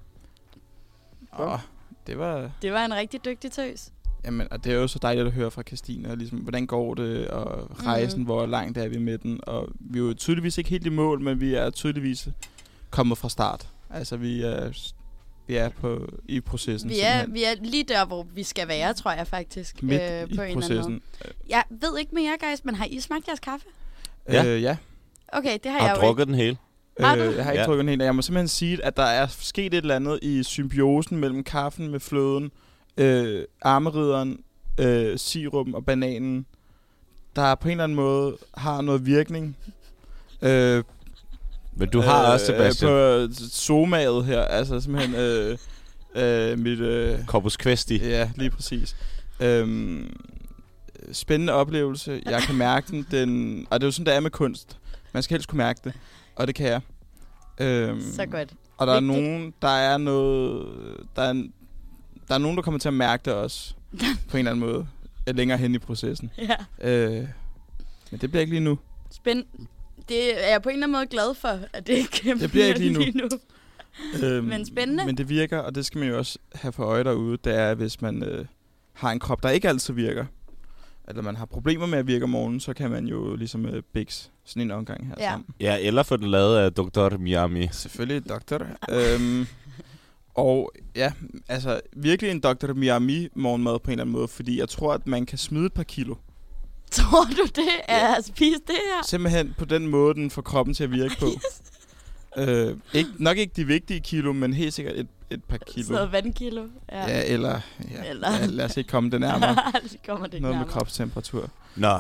[1.40, 1.60] Åh,
[2.08, 2.52] det var...
[2.62, 3.90] Det var en rigtig dygtig tøs.
[4.26, 6.94] Jamen, og det er jo så dejligt at høre fra Christine, og ligesom, hvordan går
[6.94, 8.22] det, og rejsen, Mhm.
[8.22, 8.26] mm.
[8.26, 9.40] hvor langt er vi med den.
[9.44, 12.28] Og vi er jo tydeligvis ikke helt i mål, men vi er tydeligvis
[12.90, 13.68] kommet fra start.
[13.90, 14.70] Altså, vi er,
[15.48, 16.90] vi er på, i processen.
[16.90, 17.34] Vi er, simpelthen.
[17.34, 19.84] vi er lige der, hvor vi skal være, tror jeg faktisk.
[19.84, 20.92] midt øh, i på en eller anden processen.
[20.94, 21.34] måde.
[21.50, 23.66] Jeg ved ikke med jer, guys, men har I smagt jeres kaffe?
[24.30, 24.46] Ja.
[24.46, 24.78] Øh, ja.
[25.34, 26.58] Okay, det har Har jeg du jo drukket den hele?
[27.00, 27.22] Har du?
[27.22, 27.68] Øh, jeg har ikke Ja.
[27.68, 28.02] drukket den helt.
[28.02, 31.88] Jeg må simpelthen sige, at der er sket et eller andet i symbiosen mellem kaffen
[31.88, 32.52] med fløden,
[32.98, 34.40] øh, armerideren,
[34.80, 36.46] øh, sirupen og bananen,
[37.36, 39.58] der på en eller anden måde har noget virkning.
[40.42, 40.84] Øh,
[41.76, 45.58] Men du har også, Sebastian, Øh, på somaet her, altså simpelthen øh,
[46.16, 46.80] øh, mit...
[46.80, 47.98] Øh, Corpus Christi.
[48.10, 48.96] Ja, lige præcis.
[49.40, 50.18] Øhm,
[51.12, 52.22] spændende oplevelse.
[52.26, 53.68] Jeg kan mærke den, den...
[53.70, 54.78] Og det er jo sådan, det er med kunst.
[55.14, 55.94] Man skal helst kunne mærke det.
[56.36, 56.82] Og det kan jeg.
[57.60, 58.54] Øhm, Så godt.
[58.78, 59.24] Og der er Vigtigt.
[59.24, 60.68] nogen, der er noget...
[61.16, 61.54] Der er, en-
[62.32, 63.74] der er nogen, der kommer til at mærke det også.
[64.30, 64.88] på en eller anden måde.
[65.30, 66.32] øh, Længere hen i processen.
[66.38, 66.56] Ja,
[66.90, 67.28] Øh,
[68.12, 68.78] men det bliver ikke lige nu.
[69.12, 69.48] spændende.
[70.10, 72.66] Det er jeg på en eller anden måde glad for, at det ikke Det bliver
[72.66, 73.00] ikke lige nu.
[73.00, 73.28] lige nu.
[74.24, 75.06] Øhm, Men spændende.
[75.06, 77.74] Men det virker, og det skal man jo også have for øje derude, det er,
[77.76, 78.46] hvis man øh,
[78.94, 80.26] har en krop, der ikke altid virker,
[81.08, 83.84] eller man har problemer med at virke om morgenen, så kan man jo ligesom øh,
[83.94, 85.30] bix sådan en omgang her Ja.
[85.32, 85.48] sammen.
[85.60, 87.18] Ja, eller få den lavet af Dr.
[87.18, 87.68] Miami.
[87.72, 88.68] Selvfølgelig doktor.
[88.90, 89.48] øhm,
[90.36, 91.12] og ja,
[91.48, 92.74] altså virkelig en Dr.
[92.74, 95.74] Miami morgenmad på en eller anden måde, fordi jeg tror, at man kan smide et
[95.74, 96.16] par kilo.
[96.92, 97.70] Tror du det?
[97.88, 99.06] Er at spise det her?
[99.08, 101.26] Simpelthen på den måde, den får kroppen til at virke på.
[102.38, 105.84] øh, ikke, nok ikke de vigtige kilo, men helt sikkert et, et par kilo.
[105.86, 106.68] Sådan noget vandkilo.
[106.92, 107.08] Ja.
[107.08, 107.60] Ja, eller,
[107.92, 109.56] ja, Eller- ja, lad os ikke komme det nærmere.
[109.84, 110.74] det kommer det ikke Noget med nærmere.
[110.80, 111.50] kropstemperatur.
[111.76, 112.00] Nå.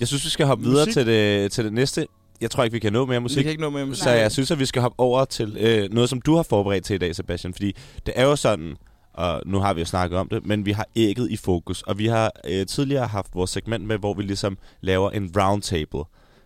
[0.00, 0.92] Jeg synes, vi skal hoppe videre Musik?
[0.92, 2.06] til det, til det næste.
[2.44, 3.36] Jeg tror ikke, vi kan nå mere musik.
[3.38, 4.02] Vi kan ikke nå mere musik.
[4.02, 6.84] Så jeg synes, at vi skal hoppe over til øh, noget, som du har forberedt
[6.84, 7.54] til i dag, Sebastian.
[7.54, 7.76] Fordi
[8.06, 8.76] det er jo sådan,
[9.12, 11.82] og nu har vi jo snakket om det, men vi har ægget i fokus.
[11.82, 16.04] Og vi har øh, tidligere haft vores segment med, hvor vi ligesom laver en roundtable.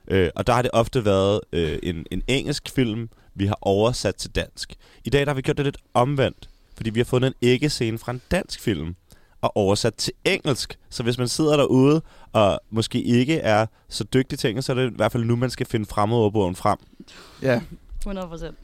[0.09, 4.14] Øh, og der har det ofte været øh, en, en engelsk film, vi har oversat
[4.14, 4.74] til dansk.
[5.05, 7.99] I dag der har vi gjort det lidt omvendt, fordi vi har fundet en æggescene
[7.99, 8.94] fra en dansk film
[9.41, 10.78] og oversat til engelsk.
[10.91, 14.76] Så hvis man sidder derude og måske ikke er så dygtig til engelsk, så er
[14.76, 16.78] det i hvert fald nu, man skal finde fremmedordbogen frem.
[17.43, 17.61] Ja.
[18.01, 18.57] 100 procent.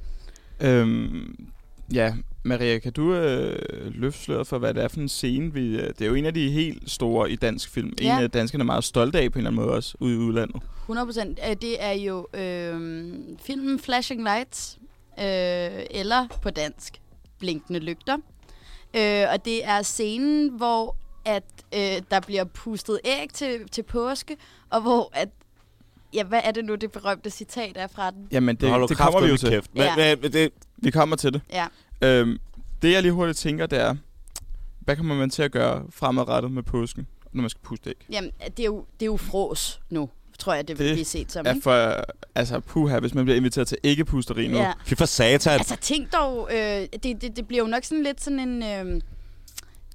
[0.61, 1.47] Øhm,
[1.95, 3.59] ja, Maria, kan du øh,
[3.95, 5.53] løfte sløret for, hvad det er for en scene?
[5.53, 7.89] Vi, øh, det er jo en af de helt store i dansk film.
[7.89, 8.21] En Ja.
[8.23, 10.63] af danskerne er meget stolte af på en eller anden måde også, ude i udlandet.
[10.83, 11.39] 100 procent.
[11.63, 13.13] Det er jo øh,
[13.43, 14.79] filmen Flashing Lights,
[15.19, 15.25] øh,
[15.91, 17.01] eller på dansk,
[17.39, 18.17] Blinkende Lygter.
[18.97, 24.37] Øh, og det er scenen, hvor at øh, der bliver pustet æg til, til påske,
[24.71, 25.29] og hvor at
[26.15, 28.29] Ja, hvad er det nu, det berømte citat er fra den?
[28.33, 29.49] Jamen, det, det kommer vi jo til.
[29.49, 29.75] Kæft.
[29.75, 30.17] Men, Ja.
[30.17, 31.41] men, det, Vi kommer til det.
[31.53, 31.67] Ja.
[32.03, 32.39] Øhm,
[32.83, 33.95] det, jeg lige hurtigt tænker, det er,
[34.81, 37.97] hvad kommer man til at gøre fremadrettet med påsken, når man skal puste æg?
[38.11, 41.05] Jamen, det er jo, det er jo fros nu, tror jeg, det vil Det blive
[41.05, 41.47] set som.
[41.47, 41.63] Er ikke?
[41.63, 42.05] for,
[42.35, 44.57] altså, puha, hvis man bliver inviteret til æggepusteri nu.
[44.59, 44.73] Ja.
[44.87, 45.53] fy for satan.
[45.53, 48.63] Altså tænk dog, øh, det, det, det bliver jo nok sådan lidt sådan en...
[48.63, 49.01] Øh,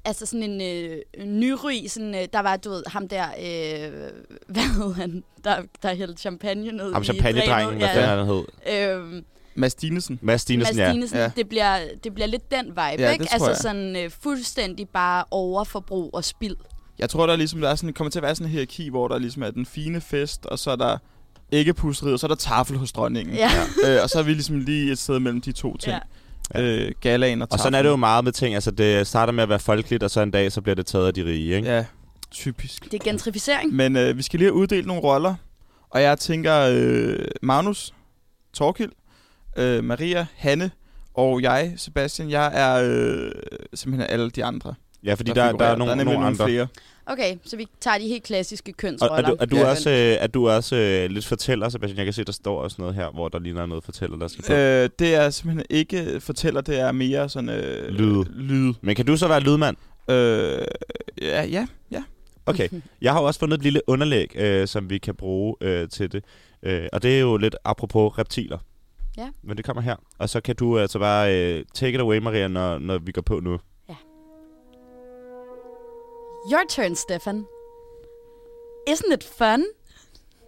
[0.06, 3.92] altså sådan en øh, nyrig, sådan, øh, der var, du ved, ham der, øh,
[4.54, 8.44] hvad hed han, der, der hældte champagne ned Ham i champagne-drengen, hvad fanden han hed.
[9.16, 9.24] Øh,
[9.56, 10.20] Mads Dinesen.
[10.22, 10.94] Mads Dinesen, Mads ja.
[10.94, 11.32] Dinesen, Ja.
[11.36, 13.22] det, bliver, det bliver lidt den vibe, Ja, ikke?
[13.24, 13.58] det tror Altså jeg.
[13.58, 16.56] sådan øh, fuldstændig bare overforbrug og spild.
[17.00, 18.90] Jeg tror, der, er ligesom, der er sådan, kommer til at være sådan en hierarki,
[18.90, 20.98] hvor der ligesom er den fine fest, og så er der
[21.52, 23.36] æggepusteriet, og så er der tafel hos dronningen.
[23.36, 23.50] Ja.
[23.86, 25.94] øh, og så er vi ligesom lige et sted mellem de to ting.
[25.94, 26.00] Ja.
[26.56, 26.62] Ja.
[26.62, 28.56] Øh, galaen og Og sådan er det jo meget med ting.
[28.56, 31.08] Altså, det starter med at være folkeligt, og så en dag, så bliver det taget
[31.08, 31.70] af de rige, ikke?
[31.70, 31.86] Ja,
[32.32, 32.84] typisk.
[32.84, 33.74] Det er gentrificering.
[33.74, 35.36] Men øh, vi skal lige have uddelt nogle roller.
[35.90, 37.94] Og jeg tænker øh, Magnus,
[38.54, 38.92] Torkild,
[39.58, 40.72] øh, Maria, Hanne
[41.14, 42.30] og jeg, Sebastian.
[42.30, 43.32] Jeg er øh,
[43.74, 44.74] simpelthen alle de andre.
[45.04, 45.72] Ja, fordi der, der, figurerer.
[45.72, 46.46] er nogle, nemlig nogle andre.
[46.48, 46.68] flere.
[47.06, 49.16] Okay, så vi tager de helt klassiske Og kønsroller.
[49.16, 49.70] er du, er du Ja.
[49.70, 51.98] også, øh, er du også øh, lidt fortæller, Sebastian?
[51.98, 54.44] Jeg kan se, der står også noget her, hvor der ligner noget fortæller, der skal
[54.48, 54.54] på.
[54.54, 54.90] Øh.
[55.00, 57.50] Det er simpelthen ikke fortæller, det er mere sådan...
[57.50, 58.26] Øh, Lyde.
[58.36, 58.74] Lyde.
[58.82, 59.76] Men kan du så være lydmand?
[60.10, 60.62] Øh,
[61.22, 62.04] ja, ja, ja.
[62.46, 62.70] Okay.
[63.02, 66.24] Jeg har også fundet et lille underlæg, øh, som vi kan bruge øh, til det.
[66.64, 68.58] Øh, og det er jo lidt apropos reptiler.
[69.18, 69.28] Ja.
[69.44, 69.96] Men det kommer her.
[70.20, 73.22] Og så kan du altså bare øh, take it away, Maria, når, når vi går
[73.22, 73.60] på nu.
[76.50, 77.46] Your turn, Stefan.
[78.88, 79.68] Isn't it fun?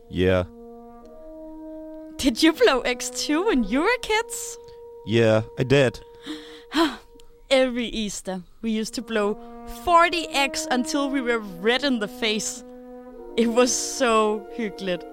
[0.09, 0.45] Yeah.
[2.17, 4.57] Did you blow X2 when you were kids?
[5.05, 5.99] Yeah, I did.
[7.51, 9.37] Every Easter, we used to blow
[9.83, 12.63] 40 eggs until we were red in the face.
[13.37, 15.03] It was so hyggeligt.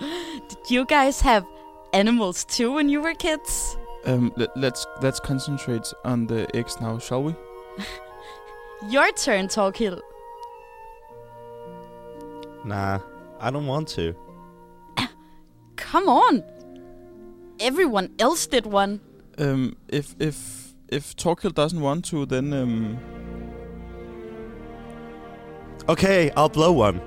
[0.50, 1.46] Did you guys have
[1.94, 3.78] animals too when you were kids?
[4.04, 7.34] Um, let, let's let's concentrate on the eggs now, shall we?
[8.88, 10.00] Your turn, Torkild.
[12.64, 13.00] Nah,
[13.38, 14.14] I don't want to.
[15.76, 16.42] Come on.
[17.58, 19.00] Everyone else did one.
[19.38, 22.98] Um, if if if Torkild doesn't want to, then um,
[25.88, 27.00] Okay, I'll blow one.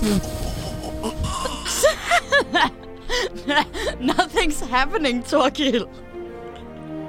[4.00, 5.88] Nothing's happening, Torkild.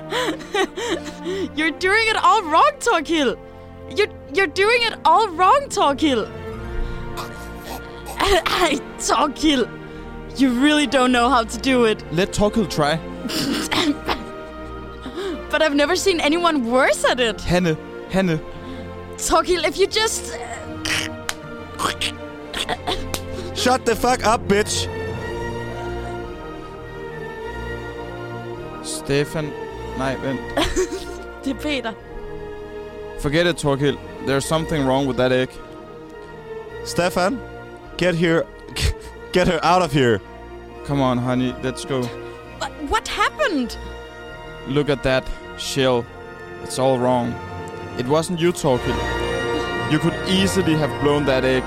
[1.56, 3.38] you're doing it all wrong, Torkild.
[3.96, 6.30] You're, you're doing it all wrong, Torkild.
[8.18, 9.70] I, Torkild.
[10.40, 12.04] You really don't know how to do it.
[12.12, 13.00] let Torkild try.
[15.50, 17.42] But I've never seen anyone worse at it.
[17.42, 17.76] Hanne,
[18.12, 18.40] Hanne,
[19.18, 20.36] Torkild, if you just...
[20.36, 20.50] Uh,
[23.56, 24.88] Shut the fuck up, bitch!
[28.86, 29.52] Stefan.
[30.00, 30.40] Nej, vent.
[31.44, 31.94] Det er Peter.
[33.20, 33.98] Forget it, Torkild.
[34.26, 35.50] There's something wrong with that egg.
[36.86, 37.40] Stefan,
[37.98, 38.44] get here.
[39.34, 40.20] Get her out of here.
[40.86, 42.02] Come on, honey, let's go.
[42.60, 43.78] What, what happened?
[44.68, 45.24] Look at that
[45.58, 46.06] shell.
[46.64, 47.34] It's all wrong.
[47.98, 48.98] It wasn't you, Torkild.
[49.92, 51.64] You could easily have blown that egg.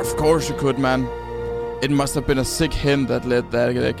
[0.00, 1.06] Of course you could, man.
[1.82, 3.96] It must have been a sick hen that laid that egg.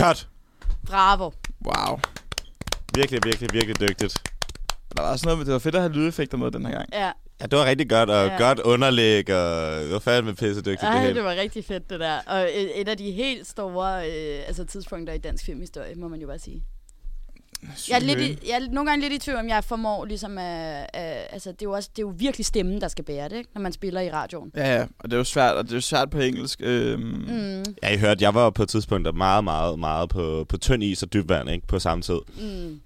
[0.00, 0.28] Cut.
[0.86, 1.30] Bravo.
[1.66, 1.98] Wow.
[2.94, 4.18] Virkelig, virkelig, virkelig dygtigt.
[4.96, 6.88] Der var sådan noget med, det var fedt at have lydeffekter med den her gang.
[6.92, 7.10] Ja.
[7.40, 8.32] Ja, det var rigtig godt, og Ja.
[8.32, 8.38] ja.
[8.38, 11.14] godt underlæg, og det var fandme pisse dygtigt det Ej, hele.
[11.14, 12.18] det var rigtig fedt, det der.
[12.26, 16.20] Og et, et af de helt store øh, altså tidspunkter i dansk filmhistorie, må man
[16.20, 16.64] jo bare sige.
[17.88, 20.38] Jeg er, lidt i, jeg er nogle gange lidt i tvivl, om jeg formår ligesom
[20.38, 20.86] at...
[20.92, 23.36] at altså, det er, jo også, det er jo virkelig stemmen, der skal bære det,
[23.36, 23.50] ikke?
[23.54, 24.52] når man spiller i radioen.
[24.56, 24.82] Ja, ja.
[24.98, 26.60] Og det er jo svært, og det er jo svært på engelsk.
[26.62, 30.56] Øhm, Mm, Ja, I hørte, jeg var på et tidspunkt meget, meget, meget på, på
[30.56, 31.66] tynd is og dyb vand, ikke?
[31.66, 32.18] På samme tid.
[32.40, 32.80] mm.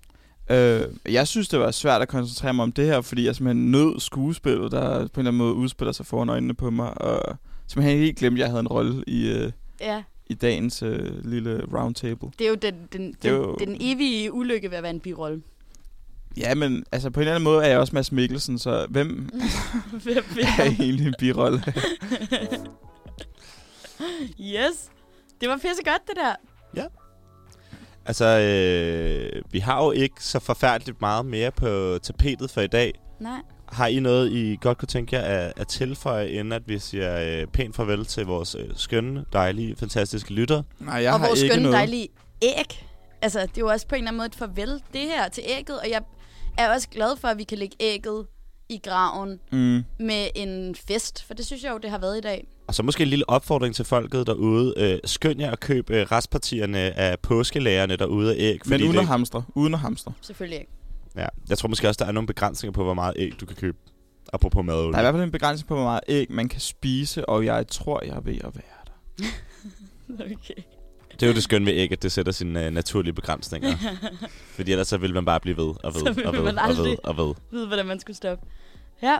[0.51, 3.71] Øh, jeg synes, det var svært at koncentrere mig om det her, fordi jeg simpelthen
[3.71, 7.37] nød skuespillet, der på en eller anden måde udspiller sig foran øjnene på mig, og
[7.67, 11.65] simpelthen helt glemt, at jeg havde en rolle i, øh, Ja, i dagens øh, lille
[11.75, 12.29] roundtable.
[12.39, 14.93] det er jo den, den, Det er den, jo- den evige ulykke ved at være
[14.95, 15.43] en birolle.
[16.37, 19.09] Ja, men altså på en eller anden måde er jeg også Mads Mikkelsen, så hvem
[20.05, 20.25] Hvem
[20.59, 21.63] er egentlig en birolle?
[24.41, 24.91] Yes.
[25.41, 26.35] Det var pisse godt, det der.
[28.07, 32.93] Altså, øh, vi har jo ikke så forfærdeligt meget mere på tapetet for i dag.
[33.21, 33.41] Nej.
[33.75, 37.41] Har I noget, I godt kunne tænke jer at, at tilføje, inden at vi siger
[37.41, 40.63] øh, pænt farvel til vores øh, skønne, dejlige, fantastiske lytter?
[40.81, 41.77] Nej, jeg og har vores ikke skønne noget.
[41.77, 42.09] dejlige
[42.43, 42.87] æg.
[43.23, 45.43] Altså, det er jo også på en eller anden måde et farvel, det her til
[45.59, 45.79] ægget.
[45.81, 46.01] Og jeg
[46.59, 48.27] er også glad for, at vi kan lægge ægget
[48.69, 49.85] i graven Mm.
[49.99, 51.25] med en fest.
[51.27, 52.47] For det synes jeg jo, det har været i dag.
[52.69, 54.75] Og så måske en lille opfordring til folket derude.
[54.77, 58.61] Øh, skynd jer at købe øh, restpartierne af påskelærerne derude af æg.
[58.67, 59.45] Men uden at hamstre.
[59.55, 60.13] Uden at hamstre.
[60.21, 60.73] Selvfølgelig ikke.
[61.17, 63.57] Ja, Jeg tror måske også, der er nogle begrænsninger på, hvor meget æg du kan
[63.57, 63.79] købe.
[64.33, 64.93] Apropos madolie.
[64.93, 67.45] Der er i hvert fald en begrænsning på, hvor meget æg man kan spise, og
[67.45, 69.25] jeg tror, jeg er ved at være der.
[70.25, 70.63] Okay.
[71.13, 73.77] Det er jo det skønne ved æg, at det sætter sine øh, naturlige begrænsninger.
[74.57, 76.59] Fordi ellers så vil man bare blive ved og ved Så vil og ved man
[76.59, 77.35] og ved og ved.
[77.51, 78.47] Ved, hvordan man skulle stoppe.
[79.03, 79.19] Ja.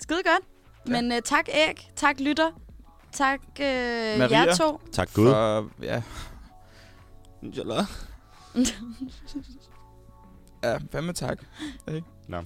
[0.00, 0.44] Skide godt.
[0.86, 1.88] Men uh, tak æg.
[1.96, 2.50] Tak lytter.
[3.12, 4.80] Tak uh, jer to.
[4.92, 5.30] Tak Gud.
[5.30, 6.02] For, ja,
[7.42, 7.84] Inshallah.
[10.62, 11.38] ja, fandme tak.
[11.88, 12.06] Ikke?
[12.28, 12.38] Nå.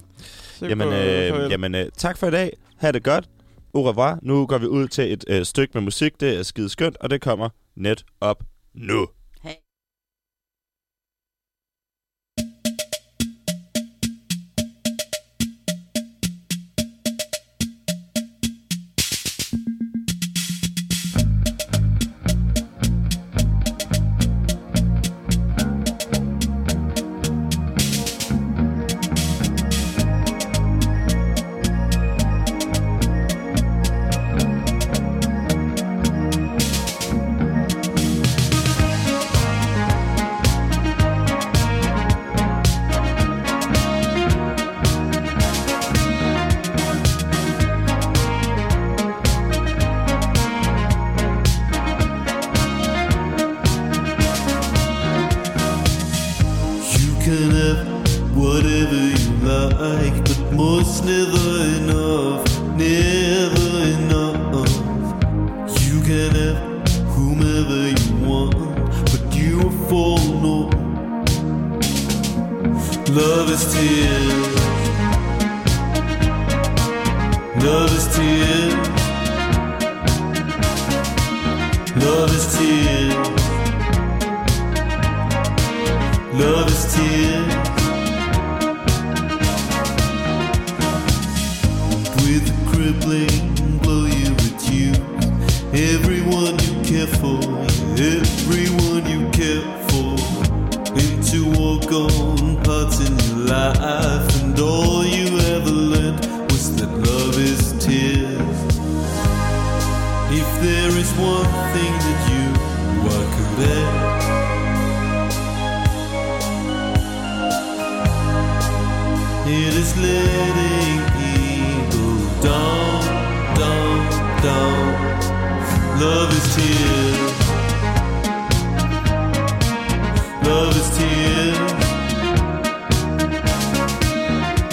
[0.61, 1.49] Jamen, øh, farvel.
[1.51, 2.57] jamen øh, tak for i dag.
[2.77, 3.29] Ha' det godt.
[3.73, 4.19] Au revoir.
[4.21, 6.19] Nu går vi ud til et øh, stykke med musik.
[6.19, 8.43] Det er skide skønt, og det kommer net op
[8.73, 9.07] nu.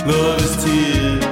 [0.07, 1.24] Love is tears.